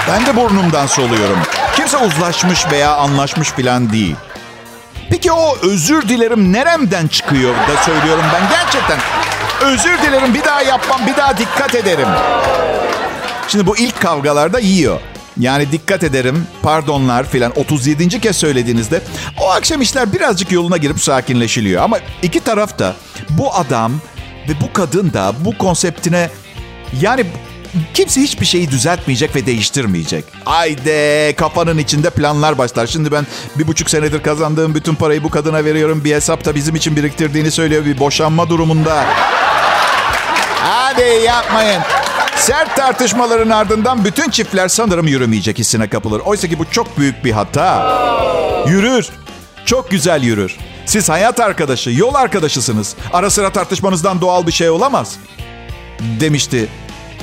Ben 0.07 0.25
de 0.25 0.35
burnumdan 0.35 0.87
soluyorum. 0.87 1.39
Kimse 1.75 1.97
uzlaşmış 1.97 2.71
veya 2.71 2.95
anlaşmış 2.95 3.49
falan 3.49 3.93
değil. 3.93 4.15
Peki 5.13 5.31
o 5.31 5.57
özür 5.61 6.09
dilerim 6.09 6.53
neremden 6.53 7.07
çıkıyor 7.07 7.53
da 7.55 7.83
söylüyorum 7.85 8.23
ben 8.33 8.49
gerçekten. 8.49 8.99
Özür 9.61 10.01
dilerim 10.01 10.33
bir 10.33 10.43
daha 10.43 10.61
yapmam 10.61 11.07
bir 11.07 11.17
daha 11.17 11.37
dikkat 11.37 11.75
ederim. 11.75 12.07
Şimdi 13.47 13.67
bu 13.67 13.77
ilk 13.77 14.01
kavgalarda 14.01 14.59
yiyor. 14.59 14.99
Yani 15.39 15.71
dikkat 15.71 16.03
ederim, 16.03 16.47
pardonlar 16.61 17.29
filan 17.29 17.59
37. 17.59 18.21
kez 18.21 18.37
söylediğinizde 18.37 19.01
o 19.41 19.49
akşam 19.49 19.81
işler 19.81 20.13
birazcık 20.13 20.51
yoluna 20.51 20.77
girip 20.77 20.99
sakinleşiliyor. 20.99 21.83
Ama 21.83 21.99
iki 22.21 22.39
taraf 22.39 22.79
da 22.79 22.95
bu 23.29 23.55
adam 23.55 23.91
ve 24.49 24.53
bu 24.61 24.73
kadın 24.73 25.13
da 25.13 25.33
bu 25.45 25.57
konseptine 25.57 26.29
yani 27.01 27.25
kimse 27.93 28.21
hiçbir 28.21 28.45
şeyi 28.45 28.71
düzeltmeyecek 28.71 29.35
ve 29.35 29.45
değiştirmeyecek. 29.45 30.25
Ayde 30.45 31.33
kafanın 31.37 31.77
içinde 31.77 32.09
planlar 32.09 32.57
başlar. 32.57 32.87
Şimdi 32.87 33.11
ben 33.11 33.27
bir 33.55 33.67
buçuk 33.67 33.89
senedir 33.89 34.23
kazandığım 34.23 34.75
bütün 34.75 34.95
parayı 34.95 35.23
bu 35.23 35.29
kadına 35.29 35.65
veriyorum. 35.65 36.03
Bir 36.03 36.15
hesap 36.15 36.45
da 36.45 36.55
bizim 36.55 36.75
için 36.75 36.95
biriktirdiğini 36.95 37.51
söylüyor 37.51 37.85
bir 37.85 37.99
boşanma 37.99 38.49
durumunda. 38.49 39.05
Hadi 40.61 41.25
yapmayın. 41.25 41.81
Sert 42.35 42.75
tartışmaların 42.75 43.49
ardından 43.49 44.05
bütün 44.05 44.29
çiftler 44.29 44.67
sanırım 44.67 45.07
yürümeyecek 45.07 45.59
hissine 45.59 45.89
kapılır. 45.89 46.19
Oysa 46.19 46.47
ki 46.47 46.59
bu 46.59 46.65
çok 46.65 46.97
büyük 46.97 47.25
bir 47.25 47.31
hata. 47.31 47.99
Yürür. 48.67 49.09
Çok 49.65 49.91
güzel 49.91 50.23
yürür. 50.23 50.57
Siz 50.85 51.09
hayat 51.09 51.39
arkadaşı, 51.39 51.89
yol 51.89 52.13
arkadaşısınız. 52.13 52.95
Ara 53.13 53.29
sıra 53.29 53.49
tartışmanızdan 53.49 54.21
doğal 54.21 54.47
bir 54.47 54.51
şey 54.51 54.69
olamaz. 54.69 55.15
Demişti 55.99 56.69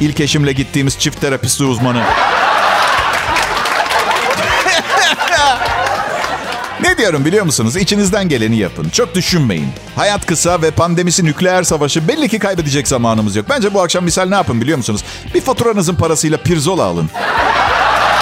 ilk 0.01 0.21
eşimle 0.21 0.53
gittiğimiz 0.53 0.99
çift 0.99 1.21
terapisti 1.21 1.65
uzmanı. 1.65 2.03
Ne 6.83 6.99
diyorum 6.99 7.25
biliyor 7.25 7.45
musunuz? 7.45 7.77
İçinizden 7.77 8.29
geleni 8.29 8.57
yapın. 8.57 8.89
Çok 8.89 9.15
düşünmeyin. 9.15 9.69
Hayat 9.97 10.27
kısa 10.27 10.63
ve 10.63 10.71
pandemisi 10.71 11.25
nükleer 11.25 11.63
savaşı 11.63 12.09
belli 12.09 12.29
ki 12.29 12.39
kaybedecek 12.39 12.89
zamanımız 12.89 13.37
yok. 13.37 13.47
Bence 13.49 13.75
bu 13.75 13.83
akşam 13.83 14.05
misal 14.05 14.27
ne 14.29 14.35
yapın 14.35 14.61
biliyor 14.61 14.79
musunuz? 14.79 15.05
Bir 15.35 15.41
faturanızın 15.41 15.95
parasıyla 15.95 16.39
pirzola 16.39 16.85
alın. 16.85 17.11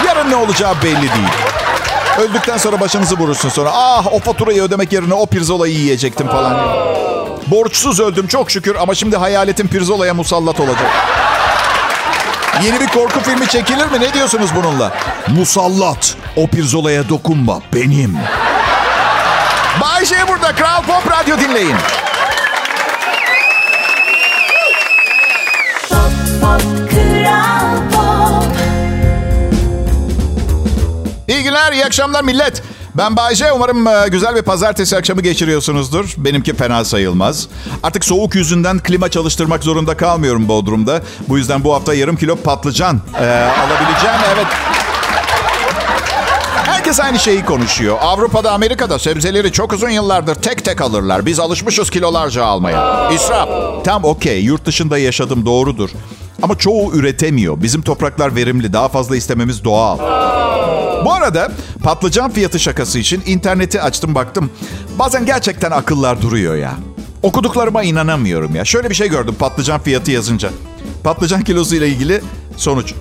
Yarın 0.06 0.30
ne 0.30 0.36
olacağı 0.36 0.74
belli 0.82 1.00
değil. 1.02 1.28
Öldükten 2.20 2.56
sonra 2.56 2.80
başınızı 2.80 3.16
vurursun 3.18 3.48
sonra. 3.48 3.70
Ah 3.72 4.06
o 4.12 4.18
faturayı 4.18 4.62
ödemek 4.62 4.92
yerine 4.92 5.14
o 5.14 5.26
pirzolayı 5.26 5.74
yiyecektim 5.74 6.26
falan. 6.26 6.56
Borçsuz 7.46 8.00
öldüm 8.00 8.26
çok 8.26 8.50
şükür 8.50 8.76
ama 8.76 8.94
şimdi 8.94 9.16
hayaletim 9.16 9.68
pirzolaya 9.68 10.14
musallat 10.14 10.60
olacak. 10.60 10.90
Yeni 12.62 12.80
bir 12.80 12.86
korku 12.86 13.20
filmi 13.20 13.48
çekilir 13.48 13.86
mi? 13.86 14.00
Ne 14.00 14.14
diyorsunuz 14.14 14.50
bununla? 14.54 14.92
Musallat. 15.28 16.16
O 16.36 16.46
pirzolaya 16.46 17.08
dokunma. 17.08 17.60
Benim. 17.74 18.18
Bayşe 19.80 20.28
burada. 20.28 20.54
Kral 20.54 20.82
Pop 20.82 21.10
Radyo 21.10 21.38
dinleyin. 21.38 21.76
Pop 25.88 26.12
Pop 26.40 26.90
Kral 26.90 27.76
Pop 27.92 28.44
İyi 31.28 31.42
günler, 31.42 31.72
iyi 31.72 31.84
akşamlar 31.84 32.24
millet. 32.24 32.62
Ben 32.94 33.16
Bayce. 33.16 33.52
Umarım 33.52 33.86
e, 33.86 34.08
güzel 34.10 34.34
bir 34.36 34.42
pazartesi 34.42 34.96
akşamı 34.96 35.20
geçiriyorsunuzdur. 35.22 36.14
Benimki 36.16 36.54
fena 36.54 36.84
sayılmaz. 36.84 37.48
Artık 37.82 38.04
soğuk 38.04 38.34
yüzünden 38.34 38.78
klima 38.78 39.08
çalıştırmak 39.08 39.64
zorunda 39.64 39.96
kalmıyorum 39.96 40.48
Bodrum'da. 40.48 41.02
Bu 41.28 41.38
yüzden 41.38 41.64
bu 41.64 41.74
hafta 41.74 41.94
yarım 41.94 42.16
kilo 42.16 42.36
patlıcan 42.36 43.00
e, 43.14 43.26
alabileceğim. 43.26 44.16
Evet. 44.34 44.46
Herkes 46.66 47.00
aynı 47.00 47.18
şeyi 47.18 47.44
konuşuyor. 47.44 47.96
Avrupa'da, 48.00 48.52
Amerika'da 48.52 48.98
sebzeleri 48.98 49.52
çok 49.52 49.72
uzun 49.72 49.88
yıllardır 49.88 50.34
tek 50.34 50.64
tek 50.64 50.80
alırlar. 50.80 51.26
Biz 51.26 51.40
alışmışız 51.40 51.90
kilolarca 51.90 52.44
almaya. 52.44 53.10
İsraf. 53.10 53.48
Tam 53.84 54.04
okey. 54.04 54.40
Yurt 54.42 54.64
dışında 54.64 54.98
yaşadım 54.98 55.46
doğrudur. 55.46 55.90
Ama 56.42 56.58
çoğu 56.58 56.92
üretemiyor. 56.92 57.62
Bizim 57.62 57.82
topraklar 57.82 58.36
verimli. 58.36 58.72
Daha 58.72 58.88
fazla 58.88 59.16
istememiz 59.16 59.64
doğal. 59.64 59.98
Bu 61.04 61.12
arada 61.12 61.52
patlıcan 61.82 62.30
fiyatı 62.30 62.58
şakası 62.58 62.98
için 62.98 63.22
interneti 63.26 63.82
açtım 63.82 64.14
baktım. 64.14 64.50
Bazen 64.98 65.26
gerçekten 65.26 65.70
akıllar 65.70 66.22
duruyor 66.22 66.54
ya. 66.56 66.74
Okuduklarıma 67.22 67.82
inanamıyorum 67.82 68.54
ya. 68.54 68.64
Şöyle 68.64 68.90
bir 68.90 68.94
şey 68.94 69.08
gördüm 69.08 69.36
patlıcan 69.38 69.80
fiyatı 69.80 70.10
yazınca. 70.10 70.50
Patlıcan 71.04 71.42
kilosu 71.44 71.74
ile 71.76 71.88
ilgili 71.88 72.20
sonuç. 72.56 72.94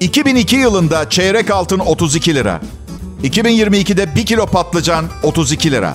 2002 0.00 0.56
yılında 0.56 1.10
çeyrek 1.10 1.50
altın 1.50 1.78
32 1.78 2.34
lira. 2.34 2.60
2022'de 3.24 4.14
1 4.14 4.26
kilo 4.26 4.46
patlıcan 4.46 5.04
32 5.22 5.70
lira. 5.70 5.94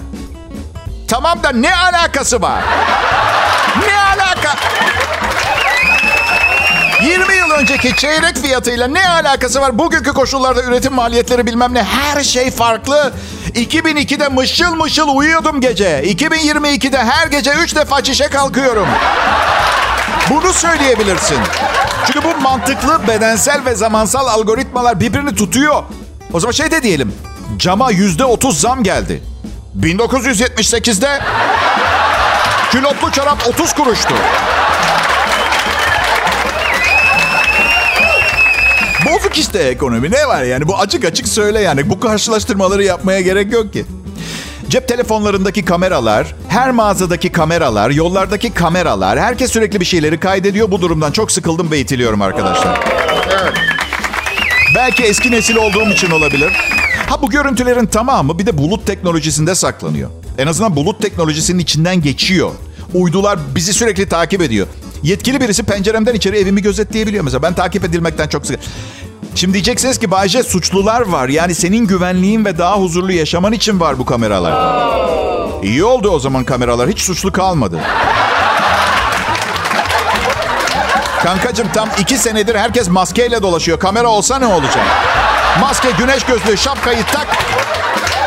Tamam 1.07 1.43
da 1.43 1.49
ne 1.51 1.75
alakası 1.75 2.41
var? 2.41 2.63
Ne 3.87 3.97
alaka? 4.01 4.55
20 7.03 7.35
yıl 7.35 7.51
önceki 7.51 7.95
çeyrek 7.95 8.37
fiyatıyla 8.37 8.87
ne 8.87 9.09
alakası 9.09 9.61
var? 9.61 9.79
Bugünkü 9.79 10.13
koşullarda 10.13 10.63
üretim 10.63 10.93
maliyetleri 10.93 11.45
bilmem 11.45 11.73
ne 11.73 11.83
her 11.83 12.23
şey 12.23 12.51
farklı. 12.51 13.13
2002'de 13.55 14.27
mışıl 14.27 14.75
mışıl 14.75 15.07
uyuyordum 15.15 15.61
gece. 15.61 16.03
2022'de 16.03 16.97
her 16.97 17.27
gece 17.27 17.51
3 17.53 17.75
defa 17.75 18.03
çişe 18.03 18.27
kalkıyorum. 18.27 18.87
Bunu 20.29 20.53
söyleyebilirsin. 20.53 21.37
Çünkü 22.05 22.23
bu 22.23 22.41
mantıklı 22.41 23.07
bedensel 23.07 23.65
ve 23.65 23.75
zamansal 23.75 24.27
algoritmalar 24.27 24.99
birbirini 24.99 25.35
tutuyor. 25.35 25.83
O 26.33 26.39
zaman 26.39 26.51
şey 26.51 26.71
de 26.71 26.83
diyelim. 26.83 27.13
Cama 27.57 27.91
yüzde 27.91 28.25
otuz 28.25 28.59
zam 28.61 28.83
geldi. 28.83 29.23
1978'de 29.79 31.19
külotlu 32.71 33.11
çorap 33.11 33.47
30 33.47 33.73
kuruştu. 33.73 34.15
Bozuk 39.31 39.43
işte 39.43 39.59
ekonomi. 39.59 40.11
Ne 40.11 40.27
var 40.27 40.43
yani? 40.43 40.67
Bu 40.67 40.77
açık 40.77 41.05
açık 41.05 41.27
söyle 41.27 41.59
yani. 41.59 41.89
Bu 41.89 41.99
karşılaştırmaları 41.99 42.83
yapmaya 42.83 43.21
gerek 43.21 43.53
yok 43.53 43.73
ki. 43.73 43.85
Cep 44.69 44.87
telefonlarındaki 44.87 45.65
kameralar, 45.65 46.35
her 46.47 46.71
mağazadaki 46.71 47.31
kameralar, 47.31 47.89
yollardaki 47.89 48.53
kameralar, 48.53 49.19
herkes 49.19 49.51
sürekli 49.51 49.79
bir 49.79 49.85
şeyleri 49.85 50.19
kaydediyor. 50.19 50.71
Bu 50.71 50.81
durumdan 50.81 51.11
çok 51.11 51.31
sıkıldım 51.31 51.71
ve 51.71 51.79
itiliyorum 51.79 52.21
arkadaşlar. 52.21 52.79
Evet. 53.41 53.53
Belki 54.75 55.03
eski 55.03 55.31
nesil 55.31 55.55
olduğum 55.55 55.89
için 55.89 56.11
olabilir. 56.11 56.51
Ha 57.09 57.21
bu 57.21 57.29
görüntülerin 57.29 57.85
tamamı 57.85 58.39
bir 58.39 58.45
de 58.45 58.57
bulut 58.57 58.85
teknolojisinde 58.85 59.55
saklanıyor. 59.55 60.09
En 60.37 60.47
azından 60.47 60.75
bulut 60.75 61.01
teknolojisinin 61.01 61.59
içinden 61.59 62.01
geçiyor. 62.01 62.51
Uydular 62.93 63.39
bizi 63.55 63.73
sürekli 63.73 64.09
takip 64.09 64.41
ediyor. 64.41 64.67
Yetkili 65.03 65.41
birisi 65.41 65.63
penceremden 65.63 66.13
içeri 66.13 66.37
evimi 66.37 66.61
gözetleyebiliyor 66.61 67.23
mesela. 67.23 67.41
Ben 67.41 67.53
takip 67.53 67.83
edilmekten 67.83 68.27
çok 68.27 68.45
sıkı. 68.45 68.59
Şimdi 69.35 69.53
diyeceksiniz 69.53 69.99
ki 69.99 70.11
Bayce 70.11 70.43
suçlular 70.43 71.01
var. 71.01 71.29
Yani 71.29 71.55
senin 71.55 71.87
güvenliğin 71.87 72.45
ve 72.45 72.57
daha 72.57 72.77
huzurlu 72.77 73.11
yaşaman 73.11 73.53
için 73.53 73.79
var 73.79 73.99
bu 73.99 74.05
kameralar. 74.05 74.53
İyi 75.63 75.83
oldu 75.83 76.09
o 76.09 76.19
zaman 76.19 76.43
kameralar. 76.43 76.89
Hiç 76.89 77.01
suçlu 77.01 77.31
kalmadı. 77.31 77.79
Kankacım 81.23 81.67
tam 81.73 81.89
iki 81.99 82.17
senedir 82.17 82.55
herkes 82.55 82.89
maskeyle 82.89 83.41
dolaşıyor. 83.41 83.79
Kamera 83.79 84.07
olsa 84.07 84.39
ne 84.39 84.45
olacak? 84.45 84.85
Maske, 85.61 85.91
güneş 85.97 86.23
gözlüğü, 86.23 86.57
şapkayı 86.57 87.03
tak. 87.13 87.27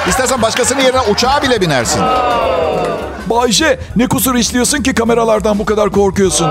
İstersen 0.09 0.43
başkasının 0.43 0.81
yerine 0.81 1.01
uçağa 1.01 1.43
bile 1.43 1.61
binersin. 1.61 2.03
Bayce 3.27 3.81
ne 3.97 4.07
kusur 4.07 4.35
işliyorsun 4.35 4.83
ki 4.83 4.95
kameralardan 4.95 5.59
bu 5.59 5.65
kadar 5.65 5.91
korkuyorsun? 5.91 6.49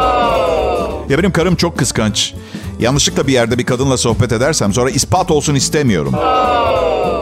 Ya 1.10 1.18
benim 1.18 1.32
karım 1.32 1.56
çok 1.56 1.78
kıskanç. 1.78 2.34
Yanlışlıkla 2.80 3.28
bir 3.28 3.34
yerde 3.34 3.58
bir 3.58 3.66
kadınla 3.66 3.98
sohbet 3.98 4.32
edersem 4.32 4.74
sonra 4.74 4.90
ispat 4.90 5.32
olsun 5.32 5.56
istemiyorum. 5.56 6.16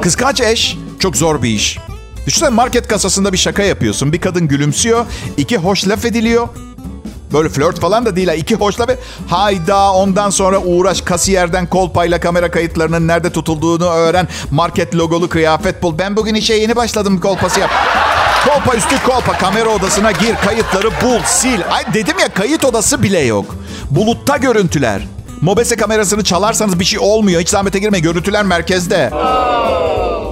Kıskanç 0.02 0.42
eş 0.42 0.78
çok 1.00 1.18
zor 1.18 1.42
bir 1.44 1.50
iş. 1.50 1.78
Düşünsene 2.28 2.50
market 2.50 2.88
kasasında 2.88 3.34
bir 3.34 3.38
şaka 3.38 3.64
yapıyorsun. 3.64 4.14
Bir 4.14 4.22
kadın 4.22 4.48
gülümsüyor. 4.48 5.06
iki 5.38 5.58
hoş 5.58 5.88
laf 5.88 6.06
ediliyor. 6.06 6.48
Böyle 7.34 7.50
flört 7.50 7.80
falan 7.80 8.06
da 8.06 8.16
değil 8.16 8.28
ha. 8.28 8.34
İki 8.34 8.56
hoş 8.56 8.80
laf. 8.80 8.90
Hayda 9.28 9.94
ondan 9.94 10.30
sonra 10.30 10.60
uğraş 10.60 11.02
kasiyerden 11.02 11.68
kolpayla 11.68 12.20
kamera 12.20 12.52
kayıtlarının 12.52 13.08
nerede 13.08 13.30
tutulduğunu 13.30 13.86
öğren. 13.86 14.28
Market 14.52 14.96
logolu 14.96 15.30
kıyafet 15.30 15.84
bul. 15.84 15.98
Ben 15.98 16.16
bugün 16.16 16.36
işe 16.36 16.54
yeni 16.54 16.76
başladım 16.76 17.20
kolpası 17.20 17.60
yap. 17.60 17.70
Kolpa 18.48 18.78
üstü 18.78 19.04
kolpa 19.04 19.38
kamera 19.38 19.70
odasına 19.70 20.12
gir 20.12 20.36
kayıtları 20.46 20.90
bul 21.04 21.20
sil. 21.38 21.62
Ay 21.72 21.94
dedim 21.94 22.20
ya 22.20 22.34
kayıt 22.34 22.66
odası 22.66 23.04
bile 23.04 23.20
yok. 23.20 23.56
Bulutta 23.90 24.38
görüntüler. 24.38 25.02
Mobese 25.42 25.76
kamerasını 25.76 26.24
çalarsanız 26.24 26.80
bir 26.80 26.86
şey 26.86 27.00
olmuyor. 27.00 27.42
Hiç 27.42 27.50
zahmete 27.50 27.80
girme. 27.80 28.00
Görüntüler 28.00 28.44
merkezde. 28.44 29.10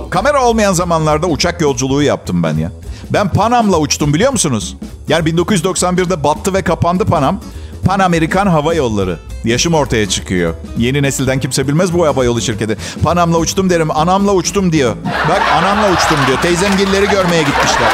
Kamera 0.09 0.43
olmayan 0.45 0.73
zamanlarda 0.73 1.27
uçak 1.27 1.61
yolculuğu 1.61 2.03
yaptım 2.03 2.43
ben 2.43 2.57
ya. 2.57 2.71
Ben 3.09 3.29
Panam'la 3.29 3.79
uçtum 3.79 4.13
biliyor 4.13 4.31
musunuz? 4.31 4.77
Yani 5.07 5.29
1991'de 5.29 6.23
battı 6.23 6.53
ve 6.53 6.61
kapandı 6.61 7.05
Panam. 7.05 7.41
Pan 7.85 7.99
Amerikan 7.99 8.47
Hava 8.47 8.73
Yolları. 8.73 9.19
Yaşım 9.43 9.73
ortaya 9.73 10.09
çıkıyor. 10.09 10.53
Yeni 10.77 11.03
nesilden 11.03 11.39
kimse 11.39 11.67
bilmez 11.67 11.93
bu 11.93 12.05
hava 12.05 12.25
yolu 12.25 12.41
şirketi. 12.41 12.77
Panam'la 13.03 13.37
uçtum 13.37 13.69
derim. 13.69 13.91
Anamla 13.91 14.33
uçtum 14.33 14.71
diyor. 14.71 14.95
Bak 15.29 15.41
anamla 15.57 15.91
uçtum 15.93 16.17
diyor. 16.27 16.41
Teyzemgilleri 16.41 17.09
görmeye 17.09 17.43
gitmişler. 17.43 17.89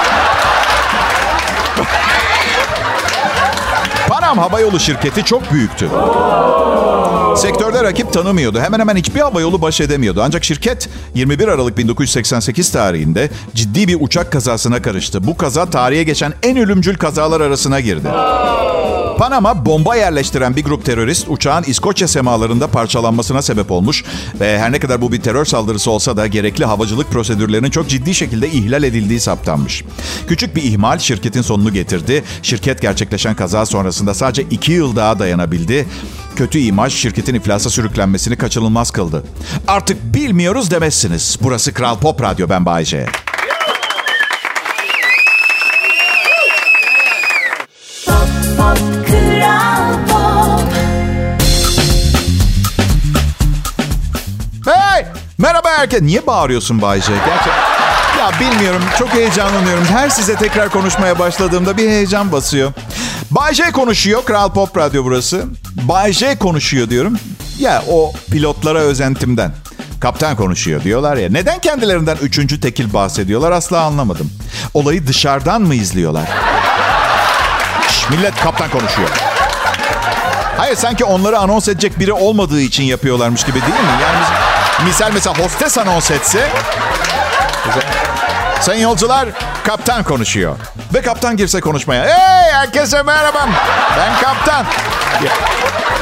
Panam 4.09 4.37
Hava 4.37 4.59
Yolu 4.59 4.79
şirketi 4.79 5.23
çok 5.23 5.51
büyüktü. 5.51 5.89
Sektörde 7.35 7.83
rakip 7.83 8.13
tanımıyordu. 8.13 8.59
Hemen 8.59 8.79
hemen 8.79 8.95
hiçbir 8.95 9.19
hava 9.19 9.41
yolu 9.41 9.61
baş 9.61 9.81
edemiyordu. 9.81 10.21
Ancak 10.23 10.43
şirket 10.43 10.89
21 11.15 11.47
Aralık 11.47 11.77
1988 11.77 12.71
tarihinde 12.71 13.29
ciddi 13.55 13.87
bir 13.87 13.97
uçak 13.99 14.31
kazasına 14.31 14.81
karıştı. 14.81 15.27
Bu 15.27 15.37
kaza 15.37 15.65
tarihe 15.69 16.03
geçen 16.03 16.33
en 16.43 16.57
ölümcül 16.57 16.95
kazalar 16.97 17.41
arasına 17.41 17.79
girdi. 17.79 18.07
Panama 19.17 19.65
bomba 19.65 19.95
yerleştiren 19.95 20.55
bir 20.55 20.63
grup 20.63 20.85
terörist 20.85 21.25
uçağın 21.29 21.63
İskoçya 21.63 22.07
semalarında 22.07 22.67
parçalanmasına 22.67 23.41
sebep 23.41 23.71
olmuş 23.71 24.03
ve 24.39 24.59
her 24.59 24.71
ne 24.71 24.79
kadar 24.79 25.01
bu 25.01 25.11
bir 25.11 25.21
terör 25.21 25.45
saldırısı 25.45 25.91
olsa 25.91 26.17
da 26.17 26.27
gerekli 26.27 26.65
havacılık 26.65 27.11
prosedürlerinin 27.11 27.69
çok 27.69 27.89
ciddi 27.89 28.13
şekilde 28.13 28.49
ihlal 28.49 28.83
edildiği 28.83 29.19
saptanmış. 29.19 29.83
Küçük 30.27 30.55
bir 30.55 30.63
ihmal 30.63 30.99
şirketin 30.99 31.41
sonunu 31.41 31.73
getirdi. 31.73 32.23
Şirket 32.41 32.81
gerçekleşen 32.81 33.35
kaza 33.35 33.65
sonrasında 33.65 34.13
sadece 34.13 34.41
iki 34.41 34.71
yıl 34.71 34.95
daha 34.95 35.19
dayanabildi. 35.19 35.85
Kötü 36.35 36.59
imaj 36.59 36.93
şirketin 36.93 37.35
iflasa 37.35 37.69
sürüklenmesini 37.69 38.35
kaçınılmaz 38.35 38.91
kıldı. 38.91 39.23
Artık 39.67 40.13
bilmiyoruz 40.13 40.71
demezsiniz. 40.71 41.37
Burası 41.41 41.73
Kral 41.73 41.99
Pop 41.99 42.21
Radyo 42.21 42.49
ben 42.49 42.65
Bayece. 42.65 43.05
Merhaba 55.75 55.93
herkes. 55.93 56.01
Niye 56.01 56.27
bağırıyorsun 56.27 56.81
Bayce? 56.81 57.11
Gerçekten. 57.25 58.19
Ya 58.19 58.31
bilmiyorum. 58.39 58.81
Çok 58.99 59.13
heyecanlanıyorum. 59.13 59.85
Her 59.85 60.09
size 60.09 60.35
tekrar 60.35 60.69
konuşmaya 60.69 61.19
başladığımda 61.19 61.77
bir 61.77 61.89
heyecan 61.89 62.31
basıyor. 62.31 62.73
Bay 63.31 63.53
J 63.53 63.71
konuşuyor. 63.71 64.25
Kral 64.25 64.53
Pop 64.53 64.77
Radyo 64.77 65.03
burası. 65.03 65.43
Bay 65.75 66.13
J 66.13 66.37
konuşuyor 66.37 66.89
diyorum. 66.89 67.19
Ya 67.59 67.83
o 67.89 68.13
pilotlara 68.31 68.79
özentimden. 68.79 69.51
Kaptan 69.99 70.35
konuşuyor 70.35 70.83
diyorlar 70.83 71.17
ya. 71.17 71.29
Neden 71.29 71.59
kendilerinden 71.59 72.17
üçüncü 72.21 72.61
tekil 72.61 72.93
bahsediyorlar 72.93 73.51
asla 73.51 73.81
anlamadım. 73.81 74.31
Olayı 74.73 75.07
dışarıdan 75.07 75.61
mı 75.61 75.75
izliyorlar? 75.75 76.27
Şş, 77.89 78.09
millet 78.09 78.35
kaptan 78.35 78.69
konuşuyor. 78.69 79.09
Hayır 80.57 80.75
sanki 80.75 81.05
onları 81.05 81.37
anons 81.39 81.67
edecek 81.67 81.99
biri 81.99 82.13
olmadığı 82.13 82.61
için 82.61 82.83
yapıyorlarmış 82.83 83.43
gibi 83.43 83.61
değil 83.61 83.73
mi? 83.73 84.01
Yani 84.01 84.44
misal 84.83 85.11
mesela 85.13 85.37
hostes 85.37 85.77
anons 85.77 86.11
etse... 86.11 86.49
Sayın 88.61 88.81
yolcular, 88.81 89.29
kaptan 89.63 90.03
konuşuyor. 90.03 90.55
Ve 90.93 91.01
kaptan 91.01 91.37
girse 91.37 91.59
konuşmaya. 91.59 92.03
Hey 92.05 92.51
herkese 92.51 93.03
merhaba. 93.03 93.49
Ben 93.97 94.21
kaptan. 94.21 94.65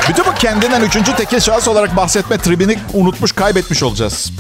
Bütün 0.10 0.26
bu 0.26 0.34
kendinden 0.34 0.82
üçüncü 0.82 1.16
tekil 1.16 1.40
şahıs 1.40 1.68
olarak 1.68 1.96
bahsetme 1.98 2.38
tribini 2.38 2.80
unutmuş, 2.94 3.32
kaybetmiş 3.32 3.84
olacağız. 3.84 4.32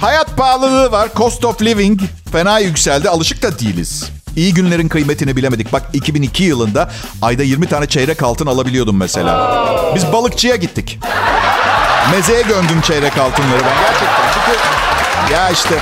Hayat 0.00 0.36
pahalılığı 0.36 0.92
var. 0.92 1.08
Cost 1.16 1.44
of 1.44 1.62
living 1.62 2.00
fena 2.32 2.58
yükseldi. 2.58 3.08
Alışık 3.08 3.42
da 3.42 3.58
değiliz. 3.58 4.10
İyi 4.36 4.54
günlerin 4.54 4.88
kıymetini 4.88 5.36
bilemedik. 5.36 5.72
Bak 5.72 5.82
2002 5.92 6.44
yılında 6.44 6.90
ayda 7.22 7.42
20 7.42 7.66
tane 7.66 7.86
çeyrek 7.86 8.22
altın 8.22 8.46
alabiliyordum 8.46 8.96
mesela. 8.96 9.64
Biz 9.94 10.12
balıkçıya 10.12 10.56
gittik. 10.56 10.98
Mezeye 12.10 12.42
gömdüm 12.42 12.80
çeyrek 12.80 13.18
altınları 13.18 13.60
ben 13.64 13.76
gerçekten. 13.82 14.32
Çünkü 14.34 14.58
ya 15.34 15.50
işte 15.50 15.74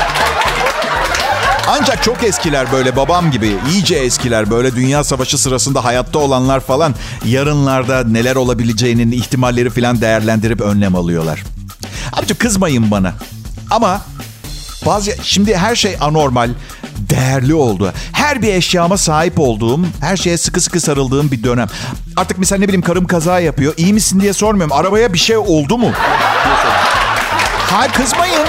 ancak 1.68 2.02
çok 2.02 2.22
eskiler 2.22 2.72
böyle 2.72 2.96
babam 2.96 3.30
gibi 3.30 3.56
iyice 3.72 3.96
eskiler 3.96 4.50
böyle 4.50 4.74
dünya 4.76 5.04
savaşı 5.04 5.38
sırasında 5.38 5.84
hayatta 5.84 6.18
olanlar 6.18 6.60
falan 6.60 6.94
yarınlarda 7.24 8.04
neler 8.04 8.36
olabileceğinin 8.36 9.12
ihtimalleri 9.12 9.70
falan 9.70 10.00
değerlendirip 10.00 10.60
önlem 10.60 10.96
alıyorlar. 10.96 11.42
Abici 12.12 12.34
kızmayın 12.34 12.90
bana. 12.90 13.12
Ama 13.70 14.00
bazı 14.86 15.12
şimdi 15.22 15.56
her 15.56 15.76
şey 15.76 15.96
anormal, 16.00 16.50
değerli 17.10 17.54
oldu. 17.54 17.92
Her 18.12 18.42
bir 18.42 18.54
eşyama 18.54 18.96
sahip 18.96 19.40
olduğum, 19.40 19.80
her 20.00 20.16
şeye 20.16 20.38
sıkı 20.38 20.60
sıkı 20.60 20.80
sarıldığım 20.80 21.30
bir 21.30 21.44
dönem. 21.44 21.68
Artık 22.16 22.38
mesela 22.38 22.58
ne 22.58 22.64
bileyim 22.64 22.82
karım 22.82 23.06
kaza 23.06 23.40
yapıyor. 23.40 23.74
İyi 23.76 23.92
misin 23.92 24.20
diye 24.20 24.32
sormuyorum. 24.32 24.72
Arabaya 24.72 25.12
bir 25.12 25.18
şey 25.18 25.36
oldu 25.36 25.78
mu? 25.78 25.90
Hayır 27.70 27.92
kızmayın. 27.92 28.46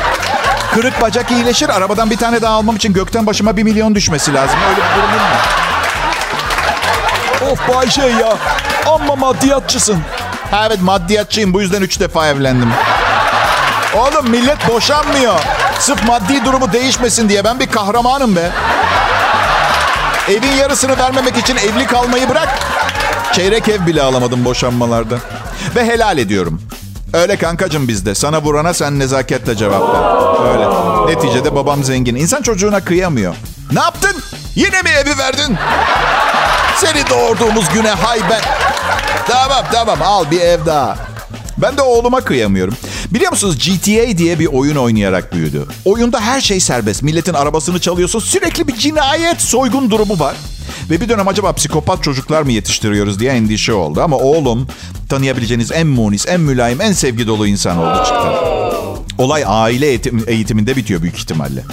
Kırık 0.74 1.02
bacak 1.02 1.32
iyileşir. 1.32 1.70
Arabadan 1.70 2.10
bir 2.10 2.18
tane 2.18 2.42
daha 2.42 2.54
almam 2.54 2.76
için 2.76 2.94
gökten 2.94 3.28
başıma 3.28 3.58
bir 3.58 3.64
milyon 3.64 3.96
düşmesi 3.96 4.34
lazım. 4.34 4.60
Öyle 4.70 4.78
bir 4.78 4.96
durumum 4.96 5.20
var. 5.32 5.48
Of 7.52 7.76
Bayşe 7.76 8.02
ya. 8.02 8.38
Amma 8.86 9.16
maddiyatçısın. 9.16 10.00
Ha, 10.52 10.64
evet 10.68 10.82
maddiyatçıyım. 10.82 11.54
Bu 11.54 11.62
yüzden 11.62 11.82
üç 11.82 12.00
defa 12.00 12.28
evlendim. 12.28 12.70
Oğlum 13.96 14.30
millet 14.30 14.70
boşanmıyor. 14.70 15.40
Sırf 15.82 16.08
maddi 16.08 16.46
durumu 16.46 16.74
değişmesin 16.74 17.30
diye. 17.30 17.44
Ben 17.44 17.60
bir 17.60 17.68
kahramanım 17.68 18.36
be. 18.36 18.52
Evin 20.30 20.52
yarısını 20.60 20.98
vermemek 20.98 21.38
için 21.38 21.56
evli 21.58 21.88
kalmayı 21.88 22.30
bırak. 22.30 22.60
Çeyrek 23.34 23.70
ev 23.70 23.86
bile 23.88 24.02
alamadım 24.02 24.46
boşanmalarda. 24.46 25.16
Ve 25.76 25.86
helal 25.86 26.18
ediyorum. 26.18 26.62
Öyle 27.14 27.38
kankacım 27.38 27.88
bizde. 27.88 28.16
Sana 28.16 28.42
vurana 28.42 28.74
sen 28.74 29.00
nezaketle 29.00 29.56
cevap 29.58 29.82
ver. 29.96 30.52
Öyle. 30.54 30.66
Neticede 31.16 31.56
babam 31.56 31.84
zengin. 31.84 32.16
İnsan 32.16 32.42
çocuğuna 32.42 32.80
kıyamıyor. 32.80 33.36
Ne 33.72 33.80
yaptın? 33.80 34.24
Yine 34.56 34.82
mi 34.82 34.90
evi 34.90 35.18
verdin? 35.18 35.58
Seni 36.78 37.10
doğurduğumuz 37.10 37.70
güne 37.74 37.92
hay 37.92 38.20
ben. 38.30 38.42
Tamam 39.28 39.64
tamam 39.72 40.02
al 40.02 40.32
bir 40.32 40.42
ev 40.42 40.66
daha. 40.66 40.96
Ben 41.58 41.78
de 41.78 41.82
oğluma 41.82 42.22
kıyamıyorum. 42.22 42.74
Biliyor 43.14 43.32
musunuz 43.32 43.58
GTA 43.58 44.18
diye 44.18 44.40
bir 44.40 44.46
oyun 44.46 44.76
oynayarak 44.76 45.34
büyüdü. 45.34 45.66
Oyunda 45.86 46.22
her 46.22 46.42
şey 46.42 46.60
serbest. 46.60 47.04
Milletin 47.04 47.34
arabasını 47.34 47.80
çalıyorsun. 47.80 48.20
Sürekli 48.20 48.68
bir 48.68 48.76
cinayet, 48.76 49.42
soygun 49.42 49.92
durumu 49.92 50.20
var. 50.20 50.36
Ve 50.90 51.02
bir 51.02 51.10
dönem 51.10 51.28
acaba 51.28 51.54
psikopat 51.54 52.04
çocuklar 52.04 52.42
mı 52.42 52.52
yetiştiriyoruz 52.52 53.20
diye 53.20 53.32
endişe 53.32 53.74
oldu. 53.74 54.02
Ama 54.02 54.18
oğlum 54.18 54.68
tanıyabileceğiniz 55.10 55.72
en 55.72 55.88
munis, 55.88 56.28
en 56.28 56.42
mülayim, 56.42 56.82
en 56.82 56.92
sevgi 56.92 57.28
dolu 57.28 57.48
insan 57.48 57.78
oldu 57.78 57.98
çıktı. 57.98 58.32
Olay 59.18 59.44
aile 59.48 59.88
eğitim, 59.88 60.24
eğitiminde 60.28 60.76
bitiyor 60.76 61.02
büyük 61.02 61.18
ihtimalle. 61.18 61.64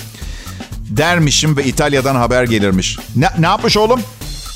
Dermişim 0.90 1.56
ve 1.56 1.64
İtalya'dan 1.64 2.14
haber 2.14 2.44
gelirmiş. 2.44 2.98
Ne, 3.16 3.28
ne 3.38 3.46
yapmış 3.46 3.76
oğlum? 3.76 4.00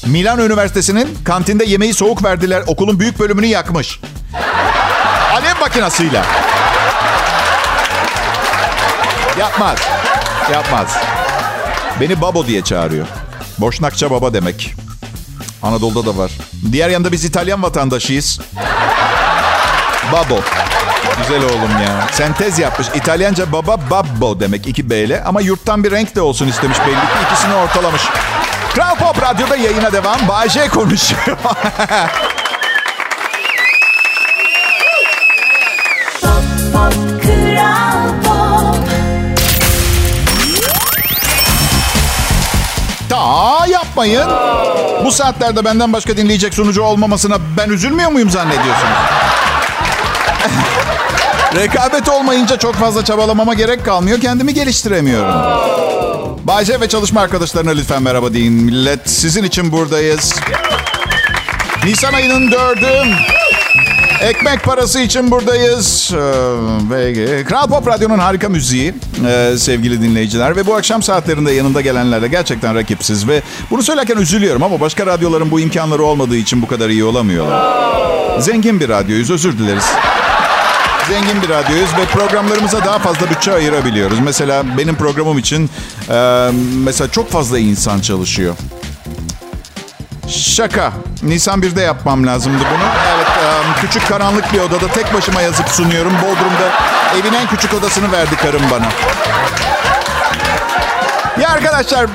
Milan 0.06 0.38
Üniversitesi'nin 0.38 1.08
kantinde 1.24 1.64
yemeği 1.64 1.94
soğuk 1.94 2.24
verdiler. 2.24 2.62
Okulun 2.66 3.00
büyük 3.00 3.18
bölümünü 3.18 3.46
yakmış. 3.46 4.00
Alev 5.32 5.60
makinasıyla. 5.60 6.51
Yapmaz. 9.38 9.78
Yapmaz. 10.52 10.96
Beni 12.00 12.20
babo 12.20 12.46
diye 12.46 12.64
çağırıyor. 12.64 13.06
Boşnakça 13.58 14.10
baba 14.10 14.34
demek. 14.34 14.74
Anadolu'da 15.62 16.06
da 16.06 16.18
var. 16.18 16.30
Diğer 16.72 16.88
yanda 16.88 17.12
biz 17.12 17.24
İtalyan 17.24 17.62
vatandaşıyız. 17.62 18.40
Babo. 20.12 20.40
Güzel 21.18 21.44
oğlum 21.44 21.70
ya. 21.82 22.06
Sentez 22.12 22.58
yapmış. 22.58 22.88
İtalyanca 22.94 23.52
baba 23.52 23.76
babbo 23.90 24.40
demek 24.40 24.66
iki 24.66 24.90
B 24.90 24.98
ile. 24.98 25.24
Ama 25.24 25.40
yurttan 25.40 25.84
bir 25.84 25.90
renk 25.90 26.14
de 26.16 26.20
olsun 26.20 26.48
istemiş 26.48 26.78
belli 26.80 26.94
ki. 26.94 27.26
ikisini 27.32 27.54
ortalamış. 27.54 28.02
Kral 28.74 28.96
Pop 28.96 29.22
Radyo'da 29.22 29.56
yayına 29.56 29.92
devam. 29.92 30.28
Bayce 30.28 30.68
konuşuyor. 30.68 31.36
yapmayın. 43.92 44.28
Bu 45.04 45.12
saatlerde 45.12 45.64
benden 45.64 45.92
başka 45.92 46.16
dinleyecek 46.16 46.54
sunucu 46.54 46.82
olmamasına 46.82 47.36
ben 47.56 47.70
üzülmüyor 47.70 48.10
muyum 48.10 48.30
zannediyorsunuz? 48.30 48.96
Rekabet 51.56 52.08
olmayınca 52.08 52.56
çok 52.56 52.74
fazla 52.74 53.04
çabalamama 53.04 53.54
gerek 53.54 53.84
kalmıyor. 53.84 54.20
Kendimi 54.20 54.54
geliştiremiyorum. 54.54 55.34
Bayce 56.44 56.80
ve 56.80 56.88
çalışma 56.88 57.20
arkadaşlarına 57.20 57.70
lütfen 57.70 58.02
merhaba 58.02 58.34
deyin. 58.34 58.52
Millet 58.52 59.10
sizin 59.10 59.44
için 59.44 59.72
buradayız. 59.72 60.34
Nisan 61.84 62.12
ayının 62.12 62.50
dördü. 62.52 62.88
Ekmek 64.22 64.64
parası 64.64 65.00
için 65.00 65.30
buradayız. 65.30 66.12
Ee, 66.14 66.18
ve 66.90 67.44
Kral 67.44 67.68
Pop 67.68 67.86
Radyo'nun 67.86 68.18
harika 68.18 68.48
müziği 68.48 68.94
ee, 69.26 69.54
sevgili 69.58 70.02
dinleyiciler. 70.02 70.56
Ve 70.56 70.66
bu 70.66 70.74
akşam 70.74 71.02
saatlerinde 71.02 71.52
yanında 71.52 71.80
gelenlerle 71.80 72.28
gerçekten 72.28 72.74
rakipsiz. 72.74 73.28
Ve 73.28 73.42
bunu 73.70 73.82
söylerken 73.82 74.16
üzülüyorum 74.16 74.62
ama 74.62 74.80
başka 74.80 75.06
radyoların 75.06 75.50
bu 75.50 75.60
imkanları 75.60 76.02
olmadığı 76.02 76.36
için 76.36 76.62
bu 76.62 76.66
kadar 76.66 76.88
iyi 76.88 77.04
olamıyorlar. 77.04 78.40
Zengin 78.40 78.80
bir 78.80 78.88
radyoyuz 78.88 79.30
özür 79.30 79.58
dileriz. 79.58 79.84
Zengin 81.08 81.42
bir 81.42 81.48
radyoyuz 81.48 81.90
ve 81.98 82.04
programlarımıza 82.04 82.84
daha 82.84 82.98
fazla 82.98 83.30
bütçe 83.30 83.52
ayırabiliyoruz. 83.52 84.18
Mesela 84.20 84.64
benim 84.78 84.94
programım 84.94 85.38
için 85.38 85.70
e, 86.10 86.50
mesela 86.84 87.10
çok 87.10 87.30
fazla 87.30 87.58
insan 87.58 88.00
çalışıyor. 88.00 88.54
Şaka. 90.32 90.92
Nisan 91.22 91.60
1'de 91.62 91.82
yapmam 91.82 92.26
lazımdı 92.26 92.58
bunu. 92.58 92.88
Evet, 93.14 93.26
küçük 93.80 94.08
karanlık 94.08 94.52
bir 94.52 94.58
odada 94.58 94.88
tek 94.88 95.14
başıma 95.14 95.42
yazıp 95.42 95.68
sunuyorum. 95.68 96.12
Bodrum'da 96.12 96.70
evin 97.20 97.32
en 97.32 97.46
küçük 97.46 97.74
odasını 97.74 98.12
verdi 98.12 98.36
karım 98.36 98.62
bana. 98.70 98.88
Ya 101.42 101.48
arkadaşlar 101.48 102.06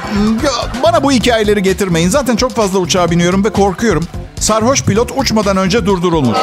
bana 0.83 1.03
bu 1.03 1.11
hikayeleri 1.11 1.63
getirmeyin. 1.63 2.09
Zaten 2.09 2.35
çok 2.35 2.55
fazla 2.55 2.79
uçağa 2.79 3.11
biniyorum 3.11 3.45
ve 3.45 3.49
korkuyorum. 3.49 4.07
Sarhoş 4.39 4.83
pilot 4.83 5.11
uçmadan 5.15 5.57
önce 5.57 5.85
durdurulmuş. 5.85 6.37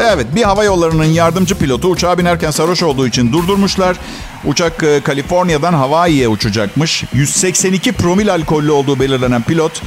Evet 0.00 0.26
bir 0.34 0.42
hava 0.42 0.64
yollarının 0.64 1.04
yardımcı 1.04 1.58
pilotu 1.58 1.88
uçağa 1.88 2.18
binerken 2.18 2.50
sarhoş 2.50 2.82
olduğu 2.82 3.06
için 3.06 3.32
durdurmuşlar. 3.32 3.96
Uçak 4.44 4.84
Kaliforniya'dan 5.04 5.72
Hawaii'ye 5.72 6.28
uçacakmış. 6.28 7.04
182 7.12 7.92
promil 7.92 8.32
alkollü 8.34 8.70
olduğu 8.70 9.00
belirlenen 9.00 9.42
pilot 9.42 9.82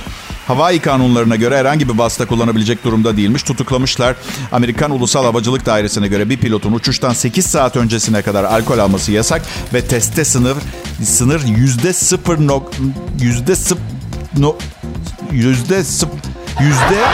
Hawaii 0.50 0.80
kanunlarına 0.80 1.36
göre 1.36 1.58
herhangi 1.58 1.90
bir 1.90 1.98
vasıta 1.98 2.26
kullanabilecek 2.26 2.84
durumda 2.84 3.18
değilmiş. 3.18 3.44
Tutuklamışlar. 3.44 4.16
Amerikan 4.52 4.92
Ulusal 4.92 5.24
Havacılık 5.24 5.66
Dairesi'ne 5.66 6.08
göre 6.08 6.30
bir 6.30 6.38
pilotun 6.38 6.74
uçuştan 6.74 7.14
8 7.14 7.46
saat 7.46 7.76
öncesine 7.76 8.22
kadar 8.22 8.44
alkol 8.44 8.78
alması 8.78 9.12
yasak 9.12 9.42
ve 9.74 9.82
testte 9.82 10.26
sınır 10.26 10.58
sınır 11.04 11.42
yüzde 11.46 11.94
sıfır 11.94 12.48
nok 12.48 12.72
yüzde 13.22 13.56
sıf 13.56 13.78
no, 14.38 14.56
yüzde 15.32 15.84
sıf 15.84 16.10
yüzde 16.60 17.06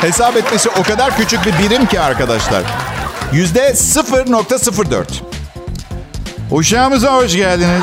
hesap 0.00 0.36
etmesi 0.36 0.68
o 0.68 0.82
kadar 0.82 1.16
küçük 1.16 1.46
bir 1.46 1.58
birim 1.58 1.86
ki 1.86 2.00
arkadaşlar. 2.00 2.62
Yüzde 3.32 3.70
0.04. 3.70 5.04
Uçağımıza 6.50 7.16
hoş 7.16 7.36
geldiniz. 7.36 7.82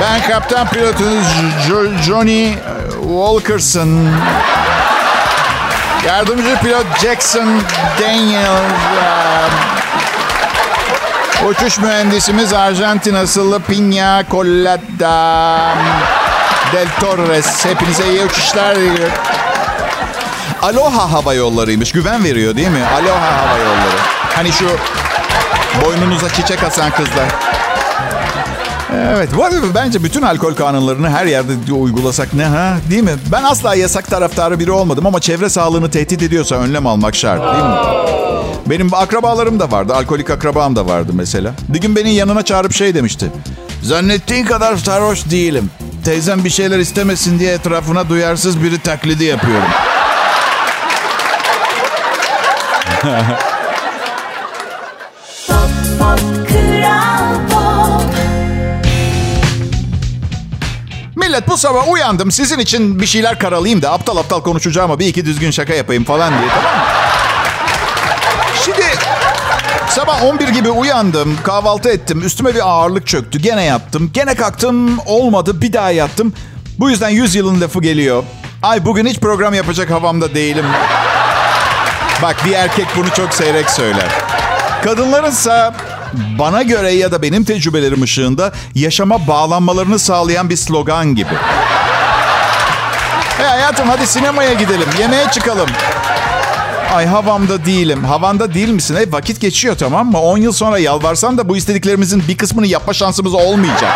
Ben 0.00 0.22
kaptan 0.28 0.68
pilotunuz 0.68 1.26
Jo- 1.68 2.02
Johnny 2.02 2.46
e, 2.48 2.54
Walkerson. 3.02 4.08
Yardımcı 6.06 6.56
pilot 6.62 6.86
Jackson 7.02 7.62
Daniels. 8.00 8.72
Ee, 11.42 11.46
Uçuş 11.46 11.78
mühendisimiz 11.78 12.52
Arjantin 12.52 13.14
asıllı 13.14 13.56
Piña 13.56 14.24
Colada 14.30 15.74
Del 16.72 16.86
Torres. 17.00 17.64
Hepinize 17.66 18.08
iyi 18.10 18.22
uçuşlar 18.24 18.76
diliyorum. 18.76 19.14
Aloha 20.62 21.12
hava 21.12 21.34
yollarıymış. 21.34 21.92
Güven 21.92 22.24
veriyor 22.24 22.56
değil 22.56 22.68
mi? 22.68 22.84
Aloha 22.94 23.36
hava 23.40 23.58
yolları. 23.58 23.98
Hani 24.36 24.52
şu 24.52 24.66
boynunuza 25.84 26.28
çiçek 26.28 26.62
asan 26.62 26.90
kızlar. 26.90 27.26
Evet. 28.94 29.28
Bu 29.36 29.44
arada 29.44 29.74
bence 29.74 30.02
bütün 30.04 30.22
alkol 30.22 30.54
kanunlarını 30.54 31.10
her 31.10 31.26
yerde 31.26 31.72
uygulasak 31.72 32.34
ne 32.34 32.44
ha? 32.44 32.76
Değil 32.90 33.02
mi? 33.02 33.14
Ben 33.32 33.44
asla 33.44 33.74
yasak 33.74 34.06
taraftarı 34.06 34.58
biri 34.58 34.70
olmadım 34.70 35.06
ama 35.06 35.20
çevre 35.20 35.48
sağlığını 35.48 35.90
tehdit 35.90 36.22
ediyorsa 36.22 36.54
önlem 36.54 36.86
almak 36.86 37.16
şart 37.16 37.40
değil 37.40 37.64
mi? 37.64 37.76
Benim 38.66 38.94
akrabalarım 38.94 39.60
da 39.60 39.70
vardı. 39.70 39.94
Alkolik 39.94 40.30
akrabam 40.30 40.76
da 40.76 40.86
vardı 40.86 41.12
mesela. 41.14 41.52
Bir 41.68 41.80
gün 41.80 41.96
beni 41.96 42.14
yanına 42.14 42.42
çağırıp 42.42 42.72
şey 42.72 42.94
demişti. 42.94 43.26
Zannettiğin 43.82 44.44
kadar 44.44 44.76
sarhoş 44.76 45.30
değilim. 45.30 45.70
Teyzem 46.04 46.44
bir 46.44 46.50
şeyler 46.50 46.78
istemesin 46.78 47.38
diye 47.38 47.52
etrafına 47.52 48.08
duyarsız 48.08 48.62
biri 48.62 48.78
taklidi 48.78 49.24
yapıyorum. 49.24 49.68
Millet 61.36 61.48
bu 61.48 61.56
sabah 61.56 61.88
uyandım. 61.88 62.32
Sizin 62.32 62.58
için 62.58 63.00
bir 63.00 63.06
şeyler 63.06 63.38
karalayayım 63.38 63.82
da 63.82 63.92
aptal 63.92 64.16
aptal 64.16 64.42
konuşacağıma 64.42 64.98
bir 64.98 65.06
iki 65.06 65.26
düzgün 65.26 65.50
şaka 65.50 65.74
yapayım 65.74 66.04
falan 66.04 66.38
diye 66.38 66.48
tamam 66.48 66.78
mı? 66.78 66.84
Şimdi 68.64 68.84
sabah 69.88 70.24
11 70.24 70.48
gibi 70.48 70.70
uyandım. 70.70 71.38
Kahvaltı 71.44 71.88
ettim. 71.88 72.22
Üstüme 72.26 72.54
bir 72.54 72.68
ağırlık 72.68 73.06
çöktü. 73.06 73.38
Gene 73.38 73.64
yattım. 73.64 74.10
Gene 74.14 74.34
kalktım. 74.34 74.98
Olmadı. 75.06 75.62
Bir 75.62 75.72
daha 75.72 75.90
yattım. 75.90 76.32
Bu 76.78 76.90
yüzden 76.90 77.08
100 77.08 77.34
yılın 77.34 77.60
lafı 77.60 77.80
geliyor. 77.80 78.22
Ay 78.62 78.84
bugün 78.84 79.06
hiç 79.06 79.20
program 79.20 79.54
yapacak 79.54 79.90
havamda 79.90 80.34
değilim. 80.34 80.66
Bak 82.22 82.36
bir 82.44 82.52
erkek 82.52 82.86
bunu 82.96 83.10
çok 83.10 83.34
seyrek 83.34 83.70
söyler. 83.70 84.08
Kadınlarınsa 84.84 85.74
bana 86.38 86.62
göre 86.62 86.92
ya 86.92 87.12
da 87.12 87.22
benim 87.22 87.44
tecrübelerim 87.44 88.02
ışığında 88.02 88.52
yaşama 88.74 89.26
bağlanmalarını 89.26 89.98
sağlayan 89.98 90.50
bir 90.50 90.56
slogan 90.56 91.14
gibi. 91.14 91.34
Hey 93.38 93.46
hayatım 93.46 93.88
hadi 93.88 94.06
sinemaya 94.06 94.52
gidelim, 94.52 94.88
yemeğe 95.00 95.30
çıkalım. 95.30 95.68
Ay 96.94 97.06
havamda 97.06 97.64
değilim. 97.64 98.04
Havanda 98.04 98.54
değil 98.54 98.68
misin? 98.68 98.94
E, 98.94 99.12
vakit 99.12 99.40
geçiyor 99.40 99.76
tamam 99.76 100.10
mı? 100.10 100.20
10 100.20 100.38
yıl 100.38 100.52
sonra 100.52 100.78
yalvarsam 100.78 101.38
da 101.38 101.48
bu 101.48 101.56
istediklerimizin 101.56 102.24
bir 102.28 102.36
kısmını 102.36 102.66
yapma 102.66 102.92
şansımız 102.92 103.34
olmayacak. 103.34 103.92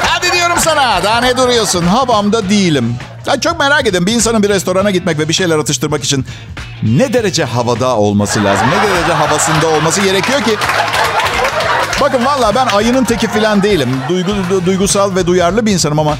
Hadi 0.00 0.32
diyorum 0.32 0.56
sana. 0.60 1.04
Daha 1.04 1.20
ne 1.20 1.36
duruyorsun? 1.36 1.86
Havamda 1.86 2.48
değilim. 2.50 2.96
Ben 3.26 3.40
çok 3.40 3.58
merak 3.58 3.80
ediyorum. 3.86 4.06
Bir 4.06 4.12
insanın 4.12 4.42
bir 4.42 4.48
restorana 4.48 4.90
gitmek 4.90 5.18
ve 5.18 5.28
bir 5.28 5.34
şeyler 5.34 5.58
atıştırmak 5.58 6.04
için 6.04 6.26
ne 6.82 7.12
derece 7.12 7.44
havada 7.44 7.96
olması 7.96 8.44
lazım? 8.44 8.66
Ne 8.70 8.90
derece 8.90 9.12
havasında 9.12 9.66
olması 9.68 10.00
gerekiyor 10.00 10.42
ki? 10.42 10.56
Bakın 12.00 12.24
valla 12.24 12.54
ben 12.54 12.66
ayının 12.66 13.04
teki 13.04 13.28
falan 13.28 13.62
değilim. 13.62 14.00
Duygu, 14.08 14.30
du- 14.30 14.66
duygusal 14.66 15.14
ve 15.16 15.26
duyarlı 15.26 15.66
bir 15.66 15.72
insanım 15.72 15.98
ama 15.98 16.16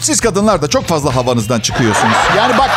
siz 0.00 0.20
kadınlar 0.20 0.62
da 0.62 0.68
çok 0.68 0.86
fazla 0.86 1.16
havanızdan 1.16 1.60
çıkıyorsunuz. 1.60 2.16
Yani 2.36 2.58
bak 2.58 2.70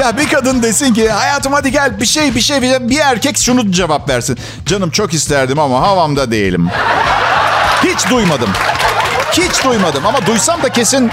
ya 0.00 0.18
bir 0.18 0.28
kadın 0.28 0.62
desin 0.62 0.94
ki 0.94 1.10
hayatım 1.10 1.52
hadi 1.52 1.72
gel 1.72 2.00
bir 2.00 2.06
şey 2.06 2.34
bir 2.34 2.40
şey 2.40 2.62
bir, 2.62 2.68
şey." 2.70 2.88
bir 2.88 2.98
erkek 2.98 3.38
şunu 3.38 3.72
cevap 3.72 4.08
versin. 4.08 4.38
Canım 4.66 4.90
çok 4.90 5.14
isterdim 5.14 5.58
ama 5.58 5.80
havamda 5.80 6.30
değilim. 6.30 6.68
Hiç 7.84 8.10
duymadım. 8.10 8.50
Hiç 9.38 9.64
duymadım 9.64 10.06
ama 10.06 10.26
duysam 10.26 10.62
da 10.62 10.68
kesin 10.68 11.10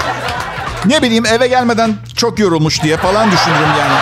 ne 0.86 1.02
bileyim 1.02 1.26
eve 1.26 1.48
gelmeden 1.48 1.96
çok 2.16 2.40
yorulmuş 2.40 2.84
diye 2.84 2.98
falan 2.98 3.32
düşünürüm 3.32 3.70
yani. 3.80 3.94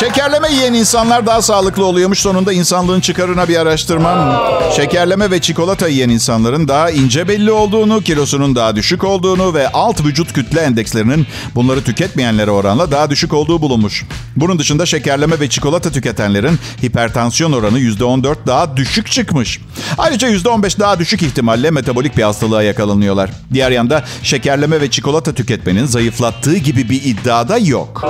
Şekerleme 0.00 0.52
yiyen 0.52 0.74
insanlar 0.74 1.26
daha 1.26 1.42
sağlıklı 1.42 1.84
oluyormuş. 1.84 2.18
Sonunda 2.18 2.52
insanlığın 2.52 3.00
çıkarına 3.00 3.48
bir 3.48 3.56
araştırma. 3.56 4.42
Şekerleme 4.76 5.30
ve 5.30 5.40
çikolata 5.40 5.88
yiyen 5.88 6.08
insanların 6.08 6.68
daha 6.68 6.90
ince 6.90 7.28
belli 7.28 7.50
olduğunu, 7.50 8.00
kilosunun 8.00 8.54
daha 8.54 8.76
düşük 8.76 9.04
olduğunu 9.04 9.54
ve 9.54 9.68
alt 9.68 10.04
vücut 10.04 10.32
kütle 10.32 10.60
endekslerinin 10.60 11.26
bunları 11.54 11.84
tüketmeyenlere 11.84 12.50
oranla 12.50 12.90
daha 12.90 13.10
düşük 13.10 13.34
olduğu 13.34 13.62
bulunmuş. 13.62 14.04
Bunun 14.36 14.58
dışında 14.58 14.86
şekerleme 14.86 15.40
ve 15.40 15.48
çikolata 15.48 15.90
tüketenlerin 15.90 16.58
hipertansiyon 16.82 17.52
oranı 17.52 17.78
%14 17.78 18.36
daha 18.46 18.76
düşük 18.76 19.10
çıkmış. 19.10 19.60
Ayrıca 19.98 20.28
%15 20.28 20.78
daha 20.78 20.98
düşük 20.98 21.22
ihtimalle 21.22 21.70
metabolik 21.70 22.16
bir 22.16 22.22
hastalığa 22.22 22.62
yakalanıyorlar. 22.62 23.30
Diğer 23.52 23.70
yanda 23.70 24.04
şekerleme 24.22 24.80
ve 24.80 24.90
çikolata 24.90 25.34
tüketmenin 25.34 25.86
zayıflattığı 25.86 26.56
gibi 26.56 26.90
bir 26.90 27.02
iddiada 27.04 27.58
yok. 27.58 28.04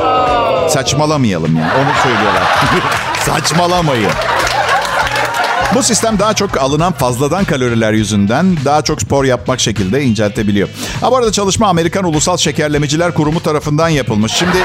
Saçmalamayalım 0.71 1.57
yani. 1.57 1.76
Onu 1.77 2.03
söylüyorlar. 2.03 2.43
Saçmalamayın. 3.27 4.11
Bu 5.75 5.83
sistem 5.83 6.19
daha 6.19 6.35
çok 6.35 6.57
alınan 6.57 6.93
fazladan 6.93 7.45
kaloriler 7.45 7.93
yüzünden 7.93 8.57
daha 8.65 8.83
çok 8.83 9.03
spor 9.03 9.25
yapmak 9.25 9.61
şekilde 9.61 10.03
inceltebiliyor. 10.03 10.69
Ha 11.01 11.11
bu 11.13 11.17
arada 11.17 11.33
çalışma 11.33 11.69
Amerikan 11.69 12.05
Ulusal 12.05 12.37
Şekerlemeciler 12.37 13.15
Kurumu 13.15 13.43
tarafından 13.43 13.89
yapılmış. 13.89 14.33
Şimdi 14.33 14.57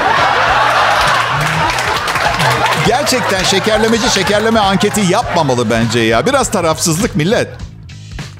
gerçekten 2.86 3.42
şekerlemeci 3.42 4.10
şekerleme 4.10 4.60
anketi 4.60 5.00
yapmamalı 5.10 5.70
bence 5.70 6.00
ya. 6.00 6.26
Biraz 6.26 6.50
tarafsızlık 6.50 7.16
millet. 7.16 7.48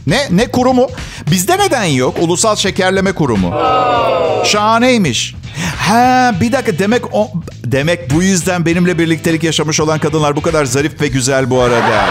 Ne? 0.07 0.27
Ne 0.31 0.47
kurumu? 0.47 0.89
Bizde 1.31 1.59
neden 1.59 1.85
yok? 1.85 2.17
Ulusal 2.21 2.57
Şekerleme 2.57 3.13
Kurumu. 3.13 3.55
Şahaneymiş. 4.45 5.35
Ha 5.89 6.35
bir 6.41 6.53
dakika 6.53 6.79
demek 6.79 7.15
o 7.15 7.31
demek 7.65 8.11
bu 8.15 8.23
yüzden 8.23 8.67
benimle 8.67 8.99
birliktelik 8.99 9.43
yaşamış 9.43 9.81
olan 9.81 9.99
kadınlar 9.99 10.37
bu 10.37 10.43
kadar 10.43 10.65
zarif 10.65 11.01
ve 11.01 11.09
güzel 11.09 11.51
bu 11.51 11.61
arada. 11.61 12.05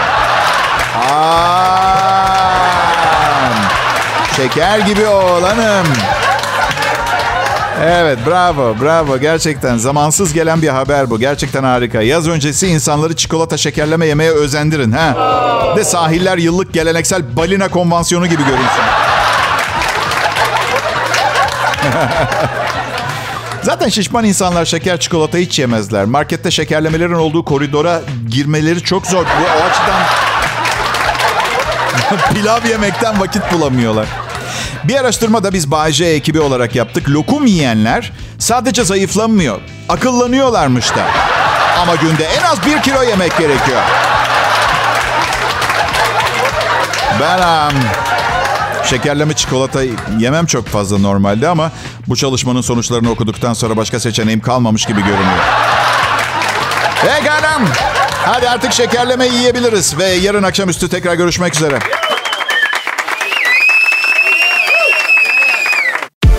Aa, 1.10 2.32
şeker 4.36 4.78
gibi 4.78 5.06
oğlanım. 5.06 5.86
Evet 7.84 8.18
bravo 8.26 8.76
bravo 8.82 9.18
gerçekten 9.18 9.78
zamansız 9.78 10.32
gelen 10.32 10.62
bir 10.62 10.68
haber 10.68 11.10
bu 11.10 11.18
gerçekten 11.18 11.64
harika. 11.64 12.02
Yaz 12.02 12.28
öncesi 12.28 12.66
insanları 12.66 13.16
çikolata 13.16 13.56
şekerleme 13.56 14.06
yemeye 14.06 14.30
özendirin 14.30 14.92
ha. 14.92 15.16
De 15.76 15.84
sahiller 15.84 16.38
yıllık 16.38 16.72
geleneksel 16.72 17.36
balina 17.36 17.68
konvansiyonu 17.68 18.26
gibi 18.26 18.42
görünsün. 18.42 18.82
Zaten 23.62 23.88
şişman 23.88 24.24
insanlar 24.24 24.64
şeker 24.64 25.00
çikolata 25.00 25.38
hiç 25.38 25.58
yemezler. 25.58 26.04
Markette 26.04 26.50
şekerlemelerin 26.50 27.12
olduğu 27.12 27.44
koridora 27.44 28.00
girmeleri 28.30 28.82
çok 28.82 29.06
zor. 29.06 29.24
Bu 29.24 29.44
o 29.44 29.64
açıdan 29.64 30.02
pilav 32.34 32.66
yemekten 32.66 33.20
vakit 33.20 33.52
bulamıyorlar. 33.52 34.06
Bir 34.84 34.96
araştırmada 34.96 35.52
biz 35.52 35.70
Bay 35.70 35.92
J 35.92 36.04
ekibi 36.04 36.40
olarak 36.40 36.74
yaptık. 36.74 37.08
Lokum 37.08 37.46
yiyenler 37.46 38.12
sadece 38.38 38.84
zayıflamıyor, 38.84 39.60
akıllanıyorlarmış 39.88 40.96
da. 40.96 41.06
Ama 41.80 41.94
günde 41.94 42.24
en 42.24 42.42
az 42.42 42.66
bir 42.66 42.82
kilo 42.82 43.02
yemek 43.02 43.38
gerekiyor. 43.38 43.82
Ben 47.20 47.38
am, 47.38 47.72
şekerleme 48.92 49.34
çikolata 49.34 49.82
yemem 50.18 50.46
çok 50.46 50.66
fazla 50.66 50.98
normalde 50.98 51.48
ama 51.48 51.72
bu 52.08 52.16
çalışmanın 52.16 52.60
sonuçlarını 52.60 53.10
okuduktan 53.10 53.52
sonra 53.52 53.76
başka 53.76 54.00
seçeneğim 54.00 54.40
kalmamış 54.40 54.86
gibi 54.86 55.00
görünüyor. 55.00 55.44
Pekala. 57.02 57.60
Hadi 58.24 58.48
artık 58.48 58.72
şekerleme 58.72 59.26
yiyebiliriz 59.26 59.98
ve 59.98 60.04
yarın 60.04 60.42
akşamüstü 60.42 60.88
tekrar 60.88 61.14
görüşmek 61.14 61.54
üzere. 61.54 61.78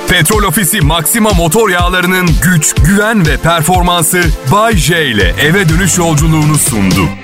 Petrol 0.07 0.43
Ofisi 0.43 0.81
Maxima 0.81 1.29
motor 1.29 1.69
yağlarının 1.69 2.29
güç, 2.43 2.75
güven 2.75 3.27
ve 3.27 3.37
performansı 3.37 4.23
Bay 4.51 4.77
J 4.77 5.05
ile 5.05 5.33
eve 5.41 5.69
dönüş 5.69 5.97
yolculuğunu 5.97 6.57
sundu. 6.57 7.22